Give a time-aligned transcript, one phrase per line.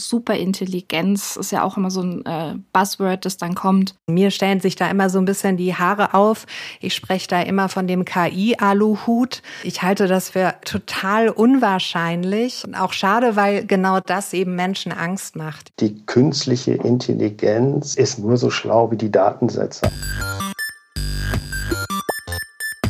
[0.00, 3.96] Superintelligenz ist ja auch immer so ein äh, Buzzword, das dann kommt.
[4.06, 6.46] Mir stellen sich da immer so ein bisschen die Haare auf.
[6.80, 9.42] Ich spreche da immer von dem KI-Aluhut.
[9.64, 15.34] Ich halte das für total unwahrscheinlich und auch schade, weil genau das eben Menschen Angst
[15.34, 15.72] macht.
[15.80, 19.90] Die künstliche Intelligenz ist nur so schlau wie die Datensätze.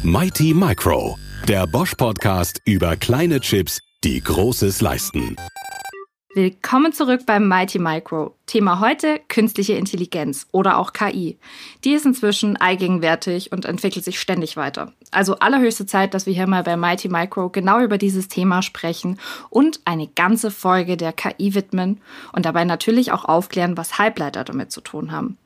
[0.02, 1.16] Mighty Micro,
[1.48, 5.36] der Bosch Podcast über kleine Chips, die Großes leisten.
[6.40, 8.36] Willkommen zurück beim Mighty Micro.
[8.46, 11.36] Thema heute künstliche Intelligenz oder auch KI.
[11.82, 14.92] Die ist inzwischen allgegenwärtig und entwickelt sich ständig weiter.
[15.10, 19.18] Also allerhöchste Zeit, dass wir hier mal bei Mighty Micro genau über dieses Thema sprechen
[19.50, 22.00] und eine ganze Folge der KI widmen
[22.32, 25.38] und dabei natürlich auch aufklären, was Halbleiter damit zu tun haben.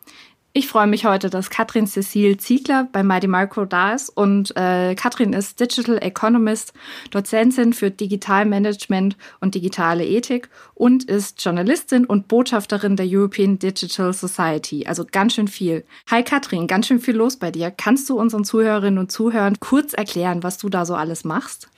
[0.54, 4.10] Ich freue mich heute, dass Katrin Cecile Ziegler bei Mighty Micro da ist.
[4.10, 6.74] Und äh, Katrin ist Digital Economist,
[7.10, 14.84] Dozentin für Digitalmanagement und digitale Ethik und ist Journalistin und Botschafterin der European Digital Society.
[14.86, 15.86] Also ganz schön viel.
[16.10, 17.70] Hi Katrin, ganz schön viel los bei dir.
[17.70, 21.70] Kannst du unseren Zuhörerinnen und Zuhörern kurz erklären, was du da so alles machst?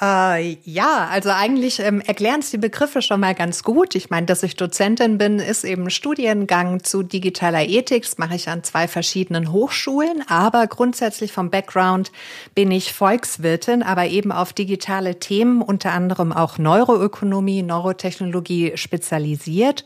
[0.00, 3.94] Äh, ja, also eigentlich ähm, erklären es die Begriffe schon mal ganz gut.
[3.94, 8.02] Ich meine, dass ich Dozentin bin, ist eben Studiengang zu digitaler Ethik.
[8.02, 10.24] Das mache ich an zwei verschiedenen Hochschulen.
[10.28, 12.10] Aber grundsätzlich vom Background
[12.56, 19.84] bin ich Volkswirtin, aber eben auf digitale Themen, unter anderem auch Neuroökonomie, Neurotechnologie spezialisiert.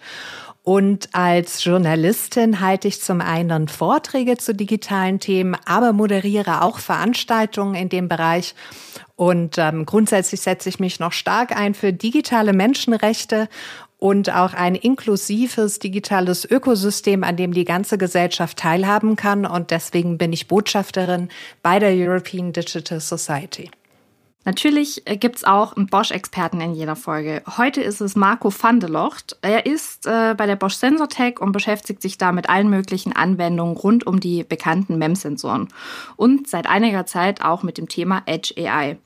[0.68, 7.74] Und als Journalistin halte ich zum einen Vorträge zu digitalen Themen, aber moderiere auch Veranstaltungen
[7.74, 8.54] in dem Bereich.
[9.16, 13.48] Und ähm, grundsätzlich setze ich mich noch stark ein für digitale Menschenrechte
[13.96, 19.46] und auch ein inklusives digitales Ökosystem, an dem die ganze Gesellschaft teilhaben kann.
[19.46, 21.30] Und deswegen bin ich Botschafterin
[21.62, 23.70] bei der European Digital Society.
[24.48, 27.42] Natürlich äh, gibt es auch einen Bosch-Experten in jeder Folge.
[27.58, 29.36] Heute ist es Marco van der Locht.
[29.42, 33.76] Er ist äh, bei der Bosch Sensortech und beschäftigt sich da mit allen möglichen Anwendungen
[33.76, 35.68] rund um die bekannten MEM-Sensoren
[36.16, 38.96] und seit einiger Zeit auch mit dem Thema Edge AI.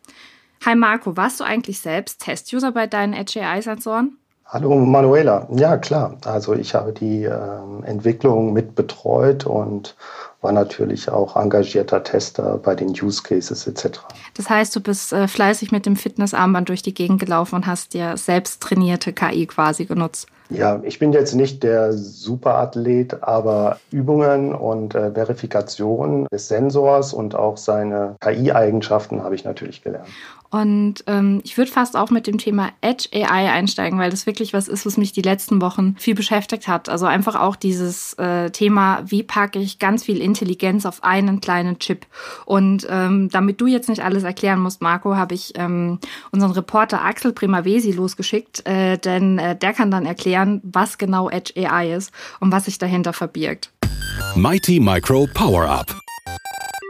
[0.64, 4.19] Hi Marco, warst du eigentlich selbst Test-User bei deinen Edge AI-Sensoren?
[4.47, 6.19] Hallo Manuela, ja klar.
[6.25, 9.97] Also ich habe die äh, Entwicklung mit betreut und
[10.42, 14.00] war natürlich auch engagierter Tester bei den Use Cases etc.
[14.34, 17.94] Das heißt, du bist äh, fleißig mit dem Fitnessarmband durch die Gegend gelaufen und hast
[17.94, 20.26] dir selbst trainierte KI quasi genutzt.
[20.50, 27.34] Ja, ich bin jetzt nicht der Superathlet, aber Übungen und äh, Verifikation des Sensors und
[27.34, 30.08] auch seine KI-Eigenschaften habe ich natürlich gelernt.
[30.52, 34.52] Und ähm, ich würde fast auch mit dem Thema Edge AI einsteigen, weil das wirklich
[34.52, 36.91] was ist, was mich die letzten Wochen viel beschäftigt hat.
[36.91, 41.78] Also einfach auch dieses äh, Thema, wie packe ich ganz viel Intelligenz auf einen kleinen
[41.78, 42.06] Chip.
[42.44, 45.98] Und ähm, damit du jetzt nicht alles erklären musst, Marco, habe ich ähm,
[46.31, 51.53] unseren Reporter Axel Primavesi losgeschickt, äh, denn äh, der kann dann erklären, was genau Edge
[51.56, 53.70] AI ist und was sich dahinter verbirgt.
[54.34, 55.94] Mighty Micro Power Up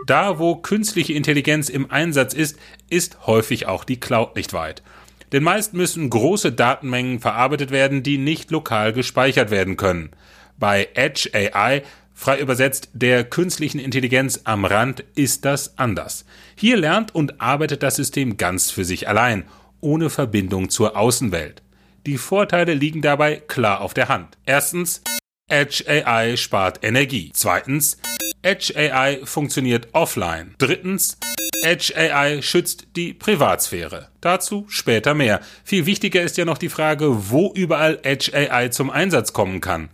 [0.06, 2.59] da, wo künstliche Intelligenz im Einsatz ist,
[2.91, 4.82] ist häufig auch die Cloud nicht weit.
[5.30, 10.10] Denn meist müssen große Datenmengen verarbeitet werden, die nicht lokal gespeichert werden können.
[10.59, 11.82] Bei Edge AI,
[12.22, 16.25] frei übersetzt der künstlichen Intelligenz am Rand, ist das anders.
[16.55, 19.44] Hier lernt und arbeitet das System ganz für sich allein,
[19.81, 21.62] ohne Verbindung zur Außenwelt.
[22.06, 24.38] Die Vorteile liegen dabei klar auf der Hand.
[24.47, 25.03] Erstens,
[25.50, 27.33] Edge AI spart Energie.
[27.34, 27.99] Zweitens,
[28.43, 30.54] Edge AI funktioniert offline.
[30.59, 31.19] Drittens,
[31.65, 34.10] Edge AI schützt die Privatsphäre.
[34.21, 35.41] Dazu später mehr.
[35.65, 39.89] Viel wichtiger ist ja noch die Frage, wo überall Edge AI zum Einsatz kommen kann.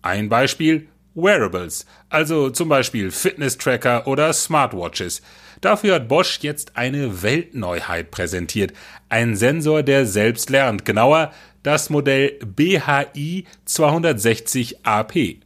[0.00, 5.20] Ein Beispiel, Wearables, also zum Beispiel Fitness-Tracker oder Smartwatches.
[5.60, 8.72] Dafür hat Bosch jetzt eine Weltneuheit präsentiert.
[9.08, 10.84] Ein Sensor, der selbst lernt.
[10.84, 11.32] Genauer,
[11.64, 15.38] das Modell BHI 260 AP.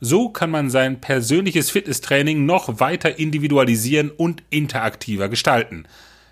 [0.00, 5.86] So kann man sein persönliches Fitnesstraining noch weiter individualisieren und interaktiver gestalten.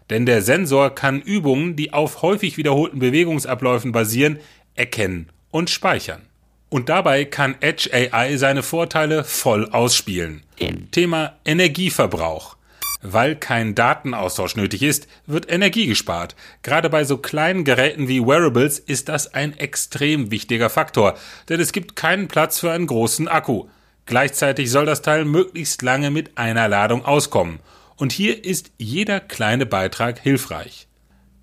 [0.08, 4.38] Denn der Sensor kann Übungen, die auf häufig wiederholten Bewegungsabläufen basieren,
[4.76, 6.22] erkennen und speichern.
[6.68, 10.42] Und dabei kann Edge AI seine Vorteile voll ausspielen.
[10.90, 12.56] Thema Energieverbrauch.
[13.02, 16.34] Weil kein Datenaustausch nötig ist, wird Energie gespart.
[16.62, 21.14] Gerade bei so kleinen Geräten wie Wearables ist das ein extrem wichtiger Faktor,
[21.48, 23.68] denn es gibt keinen Platz für einen großen Akku.
[24.06, 27.60] Gleichzeitig soll das Teil möglichst lange mit einer Ladung auskommen.
[27.96, 30.86] Und hier ist jeder kleine Beitrag hilfreich.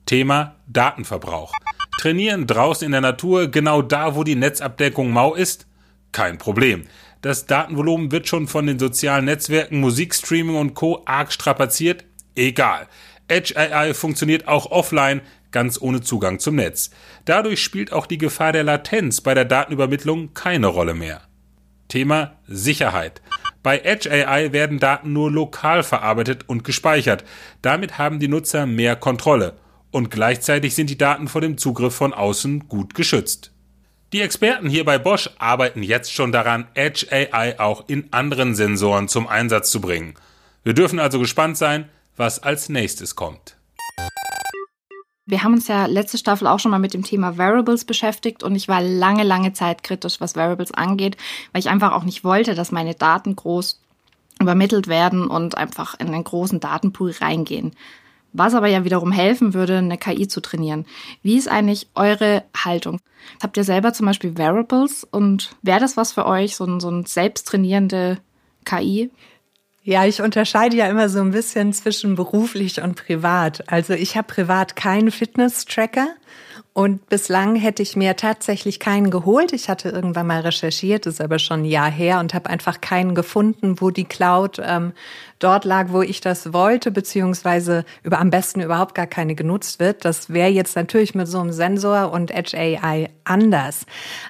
[0.06, 1.54] Thema Datenverbrauch.
[2.04, 5.68] Trainieren draußen in der Natur, genau da, wo die Netzabdeckung mau ist?
[6.12, 6.84] Kein Problem.
[7.22, 11.02] Das Datenvolumen wird schon von den sozialen Netzwerken, Musikstreaming und Co.
[11.06, 12.04] arg strapaziert?
[12.36, 12.90] Egal.
[13.30, 15.22] Edge AI funktioniert auch offline,
[15.54, 16.92] ganz ohne Zugang zum Netz.
[17.24, 21.22] Dadurch spielt auch die Gefahr der Latenz bei der Datenübermittlung keine Rolle mehr.
[21.88, 23.22] Thema Sicherheit.
[23.64, 27.24] Bei Edge AI werden Daten nur lokal verarbeitet und gespeichert.
[27.62, 29.54] Damit haben die Nutzer mehr Kontrolle.
[29.94, 33.52] Und gleichzeitig sind die Daten vor dem Zugriff von außen gut geschützt.
[34.12, 39.08] Die Experten hier bei Bosch arbeiten jetzt schon daran, Edge AI auch in anderen Sensoren
[39.08, 40.16] zum Einsatz zu bringen.
[40.64, 43.56] Wir dürfen also gespannt sein, was als nächstes kommt.
[45.28, 48.56] Wir haben uns ja letzte Staffel auch schon mal mit dem Thema Variables beschäftigt und
[48.56, 51.18] ich war lange, lange Zeit kritisch, was Variables angeht,
[51.52, 53.80] weil ich einfach auch nicht wollte, dass meine Daten groß
[54.42, 57.76] übermittelt werden und einfach in einen großen Datenpool reingehen.
[58.34, 60.86] Was aber ja wiederum helfen würde, eine KI zu trainieren.
[61.22, 63.00] Wie ist eigentlich eure Haltung?
[63.42, 66.90] Habt ihr selber zum Beispiel Variables und wäre das was für euch, so, ein, so
[66.90, 68.18] ein selbsttrainierende
[68.66, 69.12] KI?
[69.86, 73.70] Ja, ich unterscheide ja immer so ein bisschen zwischen beruflich und privat.
[73.70, 76.08] Also ich habe privat keinen Fitness-Tracker
[76.72, 79.54] und bislang hätte ich mir tatsächlich keinen geholt.
[79.54, 83.14] Ich hatte irgendwann mal recherchiert, ist aber schon ein Jahr her und habe einfach keinen
[83.14, 84.94] gefunden, wo die Cloud ähm,
[85.44, 90.06] dort lag, wo ich das wollte, beziehungsweise über am besten überhaupt gar keine genutzt wird.
[90.06, 93.86] Das wäre jetzt natürlich mit so einem Sensor und Edge AI anders.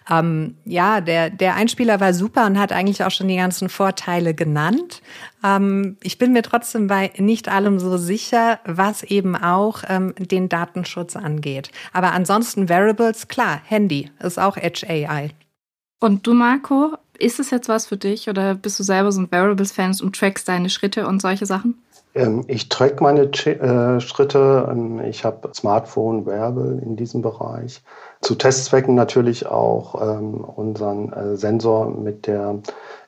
[0.09, 4.33] Ähm, ja, der, der Einspieler war super und hat eigentlich auch schon die ganzen Vorteile
[4.33, 5.01] genannt.
[5.43, 10.49] Ähm, ich bin mir trotzdem bei nicht allem so sicher, was eben auch ähm, den
[10.49, 11.71] Datenschutz angeht.
[11.91, 15.31] Aber ansonsten Variables, klar, Handy ist auch Edge AI.
[15.99, 19.31] Und du, Marco, ist es jetzt was für dich oder bist du selber so ein
[19.31, 21.83] Variables-Fan und trackst deine Schritte und solche Sachen?
[22.15, 24.69] Ähm, ich track meine äh, Schritte.
[24.71, 27.81] Ähm, ich habe Smartphone, Wearable in diesem Bereich.
[28.21, 32.59] Zu Testzwecken natürlich auch ähm, unseren äh, Sensor mit der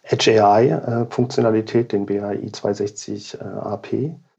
[0.04, 3.88] Edge AI-Funktionalität, äh, den BAI 260 AP.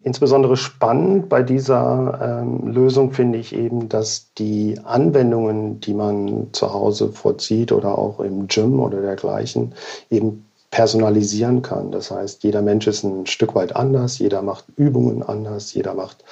[0.06, 6.73] Insbesondere spannend bei dieser ähm, Lösung finde ich eben, dass die Anwendungen, die man zu
[6.73, 9.75] Hause vollzieht oder auch im Gym oder dergleichen,
[10.08, 11.91] eben personalisieren kann.
[11.91, 16.23] Das heißt, jeder Mensch ist ein Stück weit anders, jeder macht Übungen anders, jeder macht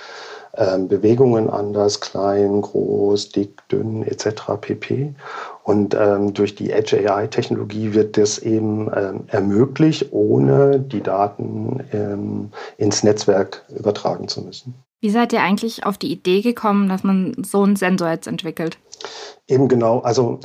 [0.57, 4.53] ähm, Bewegungen anders, klein, groß, dick, dünn etc.
[4.61, 5.15] pp.
[5.65, 12.51] Und ähm, durch die Edge AI-Technologie wird das eben ähm, ermöglicht, ohne die Daten ähm,
[12.77, 14.75] ins Netzwerk übertragen zu müssen.
[15.01, 18.79] Wie seid ihr eigentlich auf die Idee gekommen, dass man so einen Sensor jetzt entwickelt?
[19.49, 20.01] Eben genau.
[20.01, 20.41] Also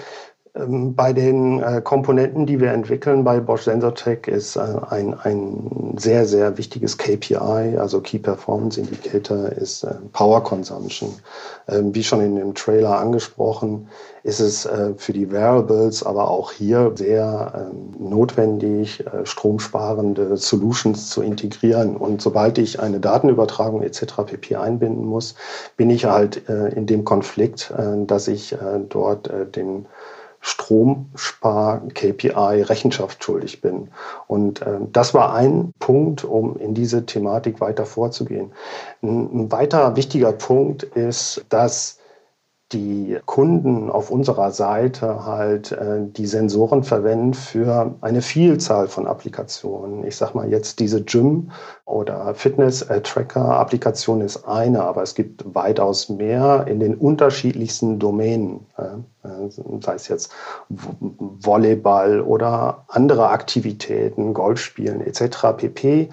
[0.54, 6.26] bei den äh, Komponenten, die wir entwickeln bei Bosch SensorTech, ist äh, ein, ein sehr,
[6.26, 11.14] sehr wichtiges KPI, also Key Performance Indicator, ist äh, Power Consumption.
[11.68, 13.90] Ähm, wie schon in dem Trailer angesprochen,
[14.24, 14.68] ist es
[14.98, 21.96] für die Variables, aber auch hier sehr ähm, notwendig, stromsparende Solutions zu integrieren.
[21.96, 24.26] Und sobald ich eine Datenübertragung etc.
[24.26, 24.58] pp.
[24.58, 25.36] einbinden muss,
[25.78, 27.74] bin ich halt in dem Konflikt,
[28.08, 28.58] dass ich
[28.90, 29.86] dort den
[30.42, 33.90] Stromspar-KPI Rechenschaft schuldig bin.
[34.28, 38.52] Und äh, das war ein Punkt, um in diese Thematik weiter vorzugehen.
[39.02, 42.00] Ein, ein weiterer wichtiger Punkt ist, dass
[42.72, 50.06] die Kunden auf unserer Seite halt äh, die Sensoren verwenden für eine Vielzahl von Applikationen.
[50.06, 51.50] Ich sage mal jetzt diese Gym-
[51.86, 58.68] oder Fitness-Tracker-Applikation ist eine, aber es gibt weitaus mehr in den unterschiedlichsten Domänen.
[58.78, 59.19] Äh,
[59.82, 60.32] sei es jetzt
[60.70, 65.58] Volleyball oder andere Aktivitäten, Golfspielen etc.
[65.58, 66.10] pp.,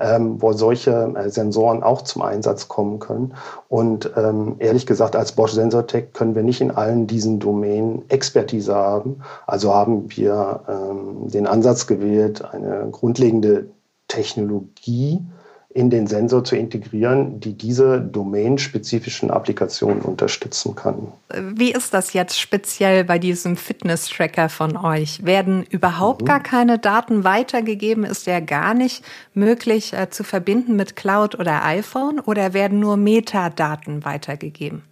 [0.00, 3.34] ähm, wo solche äh, Sensoren auch zum Einsatz kommen können.
[3.68, 8.74] Und ähm, ehrlich gesagt, als Bosch Sensortech können wir nicht in allen diesen Domänen Expertise
[8.74, 9.22] haben.
[9.46, 13.70] Also haben wir ähm, den Ansatz gewählt, eine grundlegende
[14.08, 15.20] Technologie
[15.72, 21.12] in den Sensor zu integrieren, die diese domänenspezifischen Applikationen unterstützen kann.
[21.32, 25.24] Wie ist das jetzt speziell bei diesem Fitness-Tracker von euch?
[25.24, 26.26] Werden überhaupt mhm.
[26.26, 28.02] gar keine Daten weitergegeben?
[28.02, 32.96] Ist der gar nicht möglich äh, zu verbinden mit Cloud oder iPhone oder werden nur
[32.96, 34.82] Metadaten weitergegeben?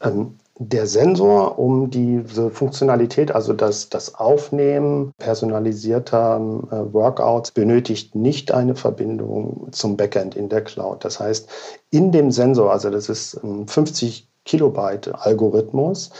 [0.00, 6.36] Ähm, der Sensor, um diese Funktionalität, also das, das Aufnehmen personalisierter
[6.70, 11.04] äh, Workouts, benötigt nicht eine Verbindung zum Backend in der Cloud.
[11.04, 11.48] Das heißt,
[11.90, 16.10] in dem Sensor, also das ist ein 50 Kilobyte Algorithmus,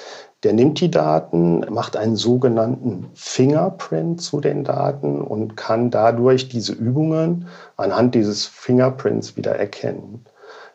[0.42, 6.72] der nimmt die Daten, macht einen sogenannten Fingerprint zu den Daten und kann dadurch diese
[6.72, 7.46] Übungen
[7.76, 10.24] anhand dieses Fingerprints wieder erkennen.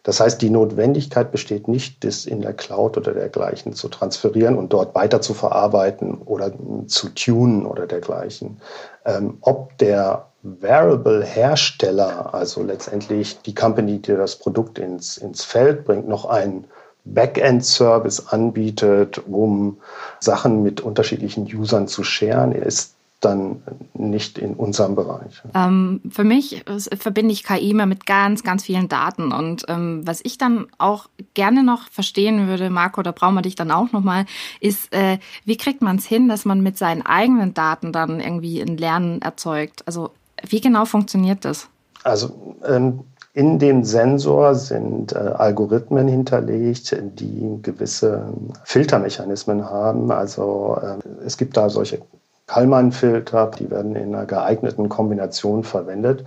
[0.07, 4.71] Das heißt, die Notwendigkeit besteht nicht, das in der Cloud oder dergleichen zu transferieren und
[4.71, 6.53] dort weiter zu verarbeiten oder
[6.85, 8.61] zu tunen oder dergleichen.
[9.03, 16.07] Ähm, ob der Variable-Hersteller, also letztendlich die Company, die das Produkt ins, ins Feld bringt,
[16.07, 16.63] noch ein
[17.03, 19.81] Backend-Service anbietet, um
[20.21, 23.63] Sachen mit unterschiedlichen Usern zu scheren, ist dann
[23.95, 25.41] nicht in unserem Bereich.
[25.55, 26.63] Ähm, für mich
[27.00, 29.31] verbinde ich KI immer mit ganz, ganz vielen Daten.
[29.31, 33.55] Und ähm, was ich dann auch gerne noch verstehen würde, Marco, da brauchen wir dich
[33.55, 34.25] dann auch nochmal,
[34.62, 38.62] ist, äh, wie kriegt man es hin, dass man mit seinen eigenen Daten dann irgendwie
[38.62, 39.81] ein Lernen erzeugt?
[39.88, 40.12] Also
[40.47, 41.69] wie genau funktioniert das?
[42.03, 43.00] Also ähm,
[43.33, 48.33] in dem Sensor sind äh, Algorithmen hinterlegt, die gewisse
[48.63, 50.12] Filtermechanismen haben.
[50.12, 52.00] Also äh, es gibt da solche
[52.48, 56.24] Kalman-Filter, die werden in einer geeigneten Kombination verwendet,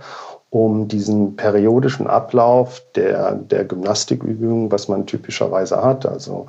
[0.49, 6.47] um diesen periodischen Ablauf der, der Gymnastikübungen, was man typischerweise hat, also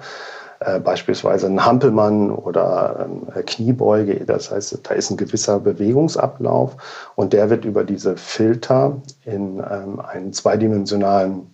[0.60, 6.76] äh, beispielsweise ein Hampelmann oder ähm, Kniebeuge, das heißt, da ist ein gewisser Bewegungsablauf
[7.14, 11.46] und der wird über diese Filter in ähm, einen zweidimensionalen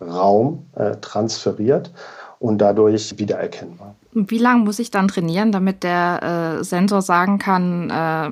[0.00, 1.90] Raum äh, transferiert
[2.38, 3.94] und dadurch wiedererkennbar.
[4.12, 8.30] Wie lange muss ich dann trainieren, damit der äh, Sensor sagen kann, äh,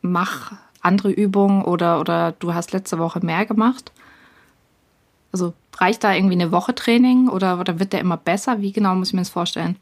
[0.00, 3.92] mach andere Übungen oder, oder du hast letzte Woche mehr gemacht?
[5.32, 8.60] Also reicht da irgendwie eine Woche Training oder, oder wird der immer besser?
[8.60, 9.76] Wie genau muss ich mir das vorstellen?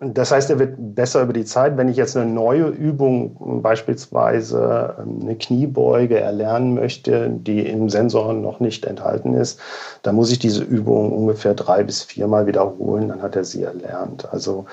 [0.00, 1.76] Das heißt, er wird besser über die Zeit.
[1.76, 8.32] Wenn ich jetzt eine neue Übung, beispielsweise ähm, eine Kniebeuge erlernen möchte, die im Sensor
[8.32, 9.58] noch nicht enthalten ist,
[10.04, 14.32] dann muss ich diese Übung ungefähr drei bis viermal wiederholen, dann hat er sie erlernt.
[14.32, 14.66] Also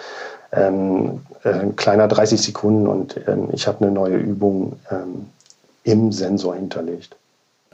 [0.52, 5.26] ähm, äh, kleiner 30 Sekunden und ähm, ich habe eine neue Übung ähm,
[5.84, 7.16] im Sensor hinterlegt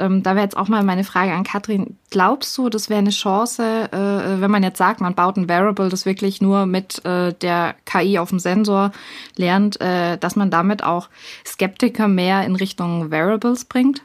[0.01, 1.97] ähm, da wäre jetzt auch mal meine Frage an Katrin.
[2.09, 5.89] Glaubst du, das wäre eine Chance, äh, wenn man jetzt sagt, man baut ein Variable,
[5.89, 8.91] das wirklich nur mit äh, der KI auf dem Sensor
[9.37, 11.09] lernt, äh, dass man damit auch
[11.45, 14.01] Skeptiker mehr in Richtung Variables bringt?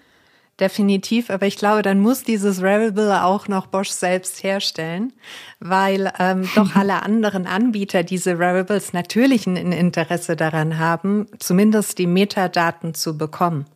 [0.60, 5.12] Definitiv, aber ich glaube, dann muss dieses Variable auch noch Bosch selbst herstellen,
[5.60, 12.06] weil ähm, doch alle anderen Anbieter diese Variables natürlich ein Interesse daran haben, zumindest die
[12.06, 13.66] Metadaten zu bekommen.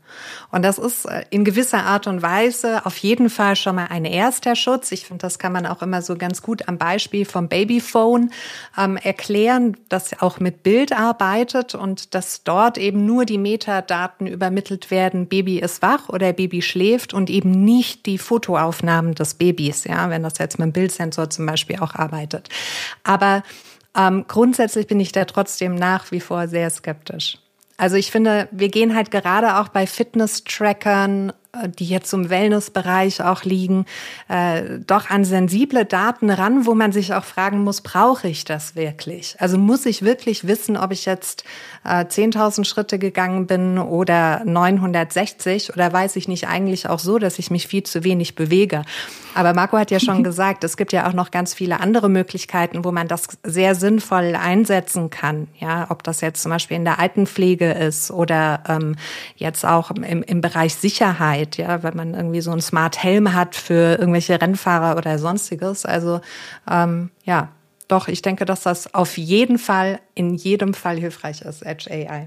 [0.51, 4.05] Und das ist äh, in gewisser Art und Weise auf jeden Fall schon mal ein
[4.05, 4.93] erster Schutz.
[4.93, 8.31] Ich finde, das kann man auch immer so ganz gut am Beispiel vom Babyphone
[8.77, 14.91] ähm, erklären, das auch mit Bild arbeitet und dass dort eben nur die Metadaten übermittelt
[14.91, 20.11] werden, Baby ist wach oder Baby schläft und eben nicht die Fotoaufnahmen des Babys, ja,
[20.11, 22.49] wenn das jetzt mit dem Bildsensor zum Beispiel auch arbeitet.
[23.05, 23.43] Aber
[23.97, 27.39] ähm, grundsätzlich bin ich da trotzdem nach wie vor sehr skeptisch.
[27.81, 31.33] Also ich finde, wir gehen halt gerade auch bei Fitness-Trackern
[31.79, 33.87] die jetzt im Wellnessbereich auch liegen,
[34.29, 38.77] äh, doch an sensible Daten ran, wo man sich auch fragen muss, brauche ich das
[38.77, 39.35] wirklich?
[39.41, 41.45] Also muss ich wirklich wissen, ob ich jetzt
[41.85, 47.39] äh, 10.000 Schritte gegangen bin oder 960 oder weiß ich nicht eigentlich auch so, dass
[47.41, 48.83] ich mich viel zu wenig bewege?
[49.35, 52.85] Aber Marco hat ja schon gesagt, es gibt ja auch noch ganz viele andere Möglichkeiten,
[52.85, 55.49] wo man das sehr sinnvoll einsetzen kann.
[55.59, 58.95] Ja, ob das jetzt zum Beispiel in der Altenpflege ist oder ähm,
[59.35, 63.35] jetzt auch im, im Bereich Sicherheit Sicherheit, ja, wenn man irgendwie so einen Smart Helm
[63.35, 65.85] hat für irgendwelche Rennfahrer oder sonstiges.
[65.87, 66.21] Also
[66.71, 67.49] ähm, ja,
[67.89, 72.27] doch, ich denke, dass das auf jeden Fall, in jedem Fall hilfreich ist, Edge AI.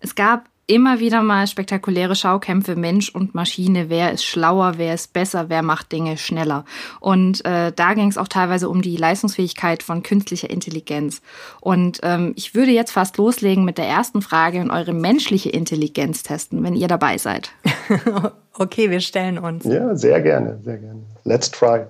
[0.00, 3.90] Es gab immer wieder mal spektakuläre Schaukämpfe Mensch und Maschine.
[3.90, 6.64] Wer ist schlauer, wer ist besser, wer macht Dinge schneller.
[7.00, 11.20] Und äh, da ging es auch teilweise um die Leistungsfähigkeit von künstlicher Intelligenz.
[11.60, 16.22] Und ähm, ich würde jetzt fast loslegen mit der ersten Frage und eure menschliche Intelligenz
[16.22, 17.50] testen, wenn ihr dabei seid.
[18.54, 19.64] okay, wir stellen uns.
[19.64, 21.02] Ja, sehr gerne, sehr gerne.
[21.24, 21.86] Let's try.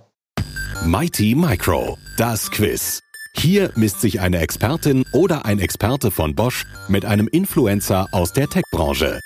[0.84, 3.02] Mighty Micro, das Quiz.
[3.36, 8.48] Hier misst sich eine Expertin oder ein Experte von Bosch mit einem Influencer aus der
[8.48, 9.20] Tech-Branche.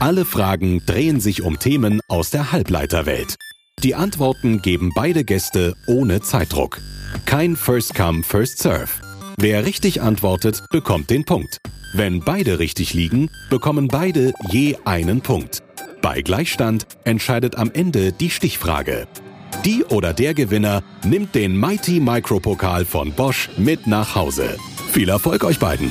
[0.00, 3.36] Alle Fragen drehen sich um Themen aus der Halbleiterwelt.
[3.82, 6.80] Die Antworten geben beide Gäste ohne Zeitdruck.
[7.26, 8.90] Kein First Come, First Serve.
[9.36, 11.58] Wer richtig antwortet, bekommt den Punkt.
[11.94, 15.62] Wenn beide richtig liegen, bekommen beide je einen Punkt.
[16.02, 19.06] Bei Gleichstand entscheidet am Ende die Stichfrage.
[19.64, 24.56] Die oder der Gewinner nimmt den Mighty Micro Pokal von Bosch mit nach Hause.
[24.92, 25.90] Viel Erfolg euch beiden!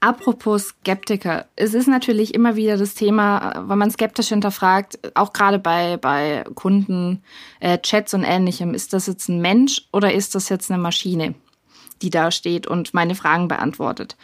[0.00, 5.58] Apropos Skeptiker, es ist natürlich immer wieder das Thema, wenn man skeptisch hinterfragt, auch gerade
[5.58, 7.24] bei, bei Kunden,
[7.58, 11.34] äh, Chats und ähnlichem, ist das jetzt ein Mensch oder ist das jetzt eine Maschine,
[12.02, 14.16] die da steht und meine Fragen beantwortet?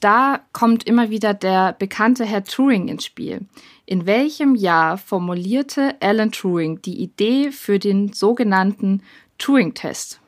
[0.00, 3.46] Da kommt immer wieder der bekannte Herr Turing ins Spiel.
[3.90, 9.02] In welchem Jahr formulierte Alan Turing die Idee für den sogenannten
[9.38, 10.20] Turing-Test?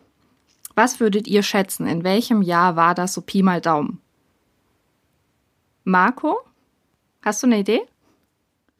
[0.74, 1.86] Was würdet ihr schätzen?
[1.86, 4.00] In welchem Jahr war das so Pi mal Daumen?
[5.84, 6.40] Marco?
[7.24, 7.82] Hast du eine Idee?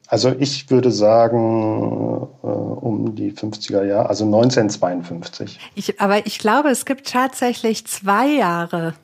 [0.07, 5.59] Also ich würde sagen, äh, um die 50er Jahre, also 1952.
[5.75, 8.95] Ich, aber ich glaube, es gibt tatsächlich zwei Jahre.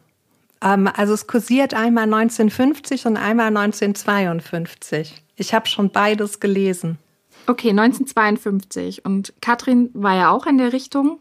[0.62, 5.24] Ähm, also es kursiert einmal 1950 und einmal 1952.
[5.40, 6.98] Ich habe schon beides gelesen.
[7.48, 9.06] Okay, 1952.
[9.06, 11.20] Und Katrin war ja auch in der Richtung.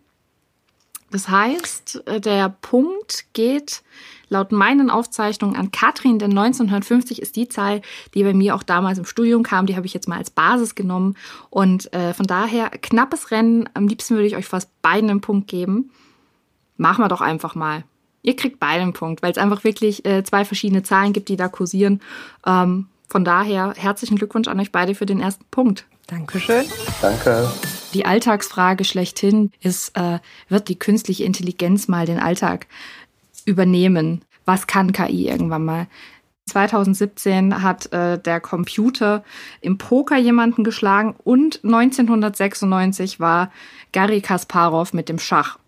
[1.11, 3.83] Das heißt, äh, der Punkt geht
[4.29, 7.81] laut meinen Aufzeichnungen an Katrin, denn 1950 ist die Zahl,
[8.13, 9.67] die bei mir auch damals im Studium kam.
[9.67, 11.17] Die habe ich jetzt mal als Basis genommen.
[11.49, 13.71] Und äh, von daher, knappes Rennen.
[13.73, 15.93] Am liebsten würde ich euch fast beiden einen Punkt geben.
[16.77, 17.85] Machen wir doch einfach mal.
[18.23, 21.37] Ihr kriegt beide einen Punkt, weil es einfach wirklich äh, zwei verschiedene Zahlen gibt, die
[21.37, 22.03] da kursieren.
[22.45, 25.87] Ähm, von daher herzlichen Glückwunsch an euch beide für den ersten Punkt.
[26.07, 26.65] Dankeschön.
[27.03, 27.51] Danke.
[27.95, 32.67] Die Alltagsfrage schlechthin ist, äh, wird die künstliche Intelligenz mal den Alltag
[33.45, 34.25] übernehmen.
[34.45, 35.87] Was kann KI irgendwann mal?
[36.49, 39.23] 2017 hat äh, der Computer
[39.61, 43.53] im Poker jemanden geschlagen und 1996 war
[43.93, 45.59] Gary Kasparov mit dem Schach.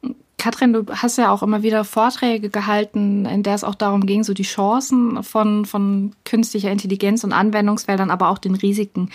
[0.41, 4.25] Katrin, du hast ja auch immer wieder Vorträge gehalten, in der es auch darum ging,
[4.25, 9.11] so die Chancen von, von künstlicher Intelligenz und Anwendungsfeldern, aber auch den Risiken.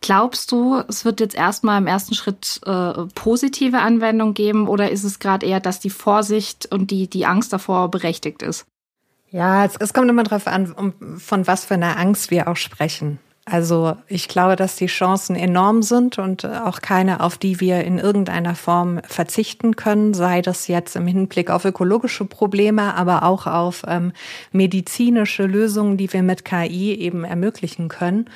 [0.00, 5.04] Glaubst du, es wird jetzt erstmal im ersten Schritt äh, positive Anwendung geben oder ist
[5.04, 8.66] es gerade eher, dass die Vorsicht und die, die Angst davor berechtigt ist?
[9.30, 12.56] Ja, es, es kommt immer darauf an, um, von was für einer Angst wir auch
[12.56, 13.20] sprechen.
[13.46, 17.98] Also ich glaube, dass die Chancen enorm sind und auch keine, auf die wir in
[17.98, 23.82] irgendeiner Form verzichten können, sei das jetzt im Hinblick auf ökologische Probleme, aber auch auf
[23.86, 24.12] ähm,
[24.52, 28.30] medizinische Lösungen, die wir mit KI eben ermöglichen können.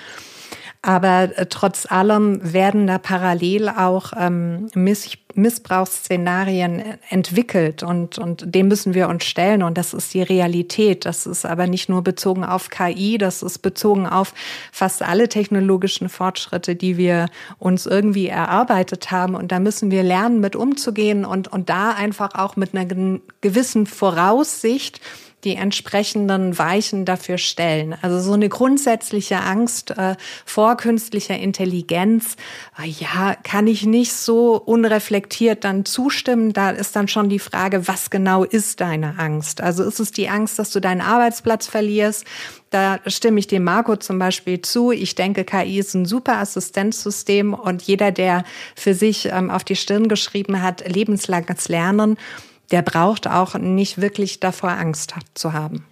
[0.80, 8.66] Aber äh, trotz allem werden da parallel auch ähm, Miss Missbrauchsszenarien entwickelt und, und dem
[8.66, 11.06] müssen wir uns stellen und das ist die Realität.
[11.06, 14.34] Das ist aber nicht nur bezogen auf KI, das ist bezogen auf
[14.72, 20.40] fast alle technologischen Fortschritte, die wir uns irgendwie erarbeitet haben und da müssen wir lernen,
[20.40, 25.00] mit umzugehen und, und da einfach auch mit einer gewissen Voraussicht
[25.44, 27.94] die entsprechenden Weichen dafür stellen.
[28.02, 32.36] Also so eine grundsätzliche Angst äh, vor künstlicher Intelligenz,
[32.82, 36.52] äh, ja, kann ich nicht so unreflektiert dann zustimmen.
[36.52, 39.60] Da ist dann schon die Frage, was genau ist deine Angst?
[39.60, 42.24] Also ist es die Angst, dass du deinen Arbeitsplatz verlierst?
[42.70, 44.90] Da stimme ich dem Marco zum Beispiel zu.
[44.90, 49.76] Ich denke, KI ist ein super Assistenzsystem und jeder, der für sich ähm, auf die
[49.76, 52.18] Stirn geschrieben hat, lebenslanges Lernen,
[52.70, 55.84] der braucht auch nicht wirklich davor Angst zu haben.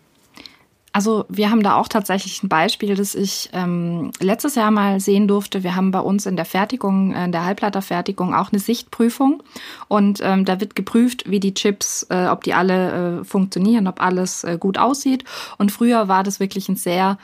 [0.96, 5.28] Also wir haben da auch tatsächlich ein Beispiel, das ich ähm, letztes Jahr mal sehen
[5.28, 5.62] durfte.
[5.62, 9.42] Wir haben bei uns in der Fertigung, in der Halbleiterfertigung auch eine Sichtprüfung
[9.88, 14.00] und ähm, da wird geprüft, wie die Chips, äh, ob die alle äh, funktionieren, ob
[14.00, 15.24] alles äh, gut aussieht.
[15.58, 17.18] Und früher war das wirklich ein sehr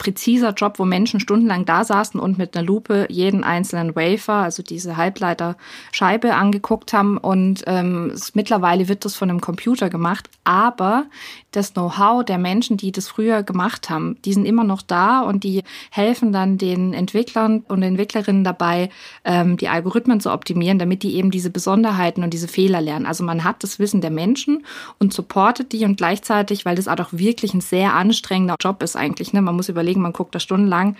[0.00, 4.62] präziser Job, wo Menschen stundenlang da saßen und mit einer Lupe jeden einzelnen Wafer, also
[4.62, 7.18] diese Halbleiterscheibe angeguckt haben.
[7.18, 10.30] Und ähm, es, mittlerweile wird das von einem Computer gemacht.
[10.42, 11.04] Aber
[11.50, 15.44] das Know-how der Menschen, die das früher gemacht haben, die sind immer noch da und
[15.44, 18.88] die helfen dann den Entwicklern und Entwicklerinnen dabei,
[19.24, 23.04] ähm, die Algorithmen zu optimieren, damit die eben diese Besonderheiten und diese Fehler lernen.
[23.04, 24.64] Also man hat das Wissen der Menschen
[24.98, 29.34] und supportet die und gleichzeitig, weil das auch wirklich ein sehr anstrengender Job ist eigentlich.
[29.34, 29.42] Ne?
[29.42, 30.96] Man muss überlegen, überlegen, man guckt da stundenlang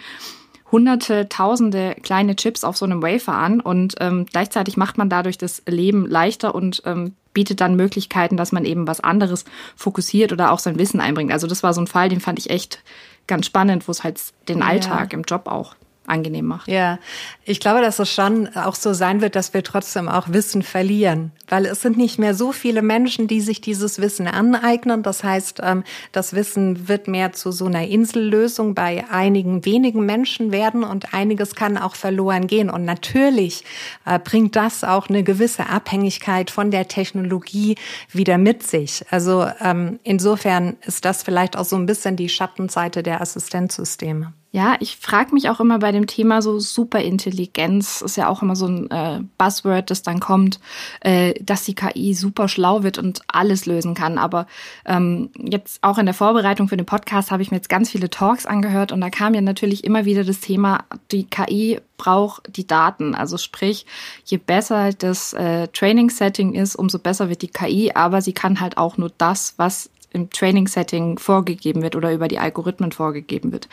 [0.73, 5.37] hunderte, tausende kleine Chips auf so einem Wafer an und ähm, gleichzeitig macht man dadurch
[5.37, 10.53] das Leben leichter und ähm, bietet dann Möglichkeiten, dass man eben was anderes fokussiert oder
[10.53, 11.33] auch sein Wissen einbringt.
[11.33, 12.85] Also das war so ein Fall, den fand ich echt
[13.27, 15.19] ganz spannend, wo es halt den Alltag ja.
[15.19, 15.75] im Job auch
[16.11, 16.69] angenehm macht.
[16.69, 16.99] Ja,
[17.45, 21.33] ich glaube, dass es schon auch so sein wird, dass wir trotzdem auch Wissen verlieren,
[21.49, 25.03] weil es sind nicht mehr so viele Menschen, die sich dieses Wissen aneignen.
[25.03, 30.53] Das heißt, ähm, das Wissen wird mehr zu so einer Insellösung bei einigen wenigen Menschen
[30.53, 32.71] werden und einiges kann auch verloren gehen.
[32.71, 33.65] Und natürlich
[34.05, 37.77] äh, bringt das auch eine gewisse Abhängigkeit von der Technologie
[38.11, 39.05] wieder mit sich.
[39.11, 44.33] Also ähm, insofern ist das vielleicht auch so ein bisschen die Schattenseite der Assistenzsysteme.
[44.53, 48.57] Ja, ich frage mich auch immer bei dem Thema so Superintelligenz, ist ja auch immer
[48.57, 50.59] so ein äh, Buzzword, das dann kommt,
[51.03, 54.19] äh, dass die KI super schlau wird und alles lösen kann.
[54.19, 54.49] Aber
[54.87, 58.11] ähm, jetzt auch in der Vorbereitung für den Podcast habe ich mir jetzt ganz viele
[58.11, 60.83] Talks angehört und da kam ja natürlich immer wieder das Thema,
[61.13, 63.15] die KI braucht die Daten.
[63.15, 63.87] Also sprich,
[64.25, 68.79] je besser das äh, Training-Setting ist, umso besser wird die KI, aber sie kann halt
[68.79, 73.69] auch nur das, was im Training-Setting vorgegeben wird oder über die Algorithmen vorgegeben wird.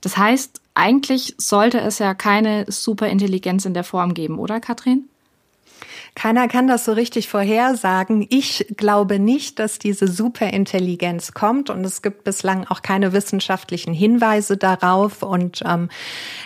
[0.00, 5.04] Das heißt, eigentlich sollte es ja keine Superintelligenz in der Form geben, oder Katrin?
[6.14, 8.26] Keiner kann das so richtig vorhersagen.
[8.28, 14.56] Ich glaube nicht, dass diese Superintelligenz kommt und es gibt bislang auch keine wissenschaftlichen Hinweise
[14.56, 15.22] darauf.
[15.22, 15.88] Und ähm,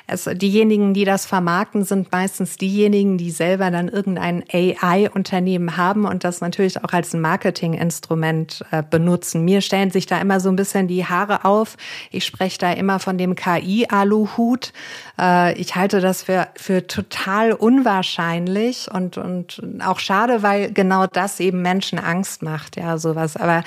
[0.07, 6.25] es, diejenigen, die das vermarkten, sind meistens diejenigen, die selber dann irgendein AI-Unternehmen haben und
[6.25, 9.45] das natürlich auch als Marketinginstrument äh, benutzen.
[9.45, 11.77] Mir stellen sich da immer so ein bisschen die Haare auf.
[12.11, 14.73] Ich spreche da immer von dem KI-Aluhut.
[15.19, 19.54] Äh, ich halte das für, für total unwahrscheinlich und, und
[19.85, 23.37] auch schade, weil genau das eben Menschen Angst macht, ja, sowas.
[23.37, 23.63] Aber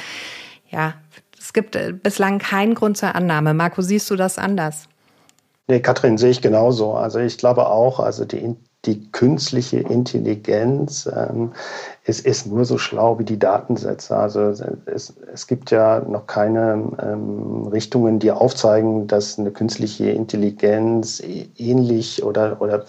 [0.69, 0.93] ja,
[1.39, 3.53] es gibt äh, bislang keinen Grund zur Annahme.
[3.53, 4.87] Marco, siehst du das anders?
[5.67, 6.93] Nee, Katrin, sehe ich genauso.
[6.93, 11.51] Also ich glaube auch, also die, die künstliche Intelligenz ähm,
[12.05, 14.15] ist, ist nur so schlau wie die Datensätze.
[14.15, 14.53] Also
[14.85, 21.21] es, es gibt ja noch keine ähm, Richtungen, die aufzeigen, dass eine künstliche Intelligenz
[21.57, 22.85] ähnlich oder, oder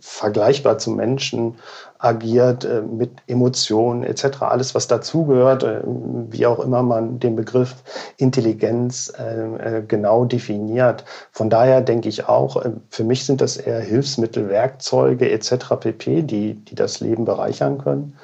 [0.00, 1.54] vergleichbar zu Menschen
[2.02, 4.42] agiert, äh, mit Emotionen etc.
[4.42, 7.76] Alles, was dazugehört, äh, wie auch immer man den Begriff
[8.16, 11.04] Intelligenz äh, genau definiert.
[11.30, 15.76] Von daher denke ich auch, für mich sind das eher Hilfsmittel, Werkzeuge etc.
[15.78, 18.16] pp, die, die das Leben bereichern können.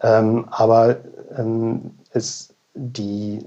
[0.00, 0.96] Ähm, aber
[1.36, 3.38] ähm, es, die,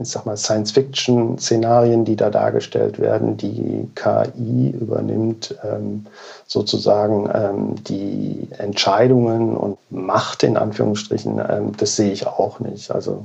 [0.00, 6.06] ich sag mal, Science-Fiction-Szenarien, die da dargestellt werden, die KI übernimmt ähm,
[6.46, 12.90] sozusagen ähm, die Entscheidungen und Macht in Anführungsstrichen, ähm, das sehe ich auch nicht.
[12.90, 13.24] Also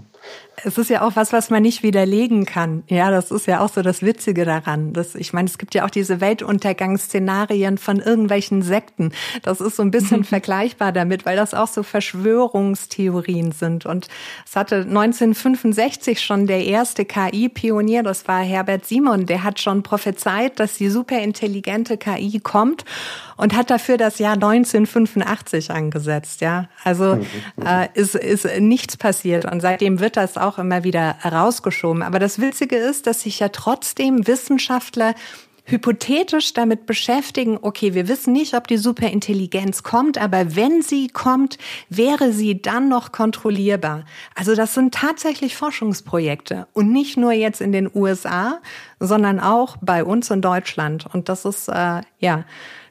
[0.65, 2.83] es ist ja auch was, was man nicht widerlegen kann.
[2.87, 4.93] Ja, das ist ja auch so das Witzige daran.
[4.93, 9.11] Das, ich meine, es gibt ja auch diese Weltuntergangsszenarien von irgendwelchen Sekten.
[9.41, 13.85] Das ist so ein bisschen vergleichbar damit, weil das auch so Verschwörungstheorien sind.
[13.85, 14.07] Und
[14.45, 20.59] es hatte 1965 schon der erste KI-Pionier, das war Herbert Simon, der hat schon prophezeit,
[20.59, 22.85] dass die superintelligente KI kommt
[23.37, 26.41] und hat dafür das Jahr 1985 angesetzt.
[26.41, 27.65] Ja, also mhm.
[27.65, 32.03] äh, ist, ist nichts passiert und seitdem wird das auch immer wieder rausgeschoben.
[32.03, 35.15] Aber das Witzige ist, dass sich ja trotzdem Wissenschaftler
[35.69, 41.57] hypothetisch damit beschäftigen, okay, wir wissen nicht, ob die Superintelligenz kommt, aber wenn sie kommt,
[41.89, 44.03] wäre sie dann noch kontrollierbar.
[44.35, 48.59] Also das sind tatsächlich Forschungsprojekte und nicht nur jetzt in den USA,
[48.99, 51.05] sondern auch bei uns in Deutschland.
[51.13, 52.45] Und das ist, äh, ja,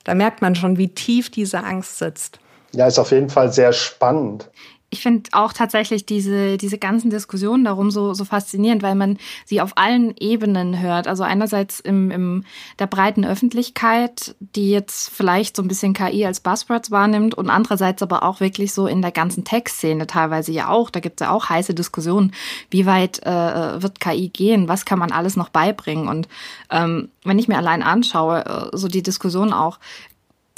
[0.05, 2.39] da merkt man schon, wie tief diese Angst sitzt.
[2.73, 4.51] Ja, ist auf jeden Fall sehr spannend
[4.91, 9.61] ich finde auch tatsächlich diese, diese ganzen Diskussionen darum so, so faszinierend, weil man sie
[9.61, 11.07] auf allen Ebenen hört.
[11.07, 12.45] Also einerseits im, im
[12.79, 18.03] der breiten Öffentlichkeit, die jetzt vielleicht so ein bisschen KI als Buzzwords wahrnimmt und andererseits
[18.03, 20.89] aber auch wirklich so in der ganzen Tech-Szene teilweise ja auch.
[20.89, 22.33] Da gibt es ja auch heiße Diskussionen,
[22.71, 26.09] wie weit äh, wird KI gehen, was kann man alles noch beibringen.
[26.09, 26.29] Und
[26.71, 29.79] ähm, wenn ich mir allein anschaue, äh, so die Diskussion auch,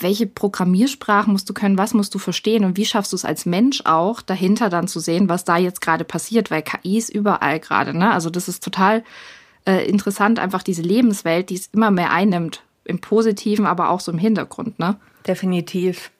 [0.02, 3.46] welche Programmiersprachen musst du können, was musst du verstehen und wie schaffst du es als
[3.46, 7.60] Mensch auch, dahinter dann zu sehen, was da jetzt gerade passiert, weil KI ist überall
[7.60, 7.96] gerade.
[7.96, 8.10] Ne?
[8.10, 9.04] Also das ist total
[9.66, 14.12] äh, interessant, einfach diese Lebenswelt, die es immer mehr einnimmt, im Positiven, aber auch so
[14.12, 14.78] im Hintergrund.
[14.78, 14.96] Ne?
[15.26, 16.10] Definitiv.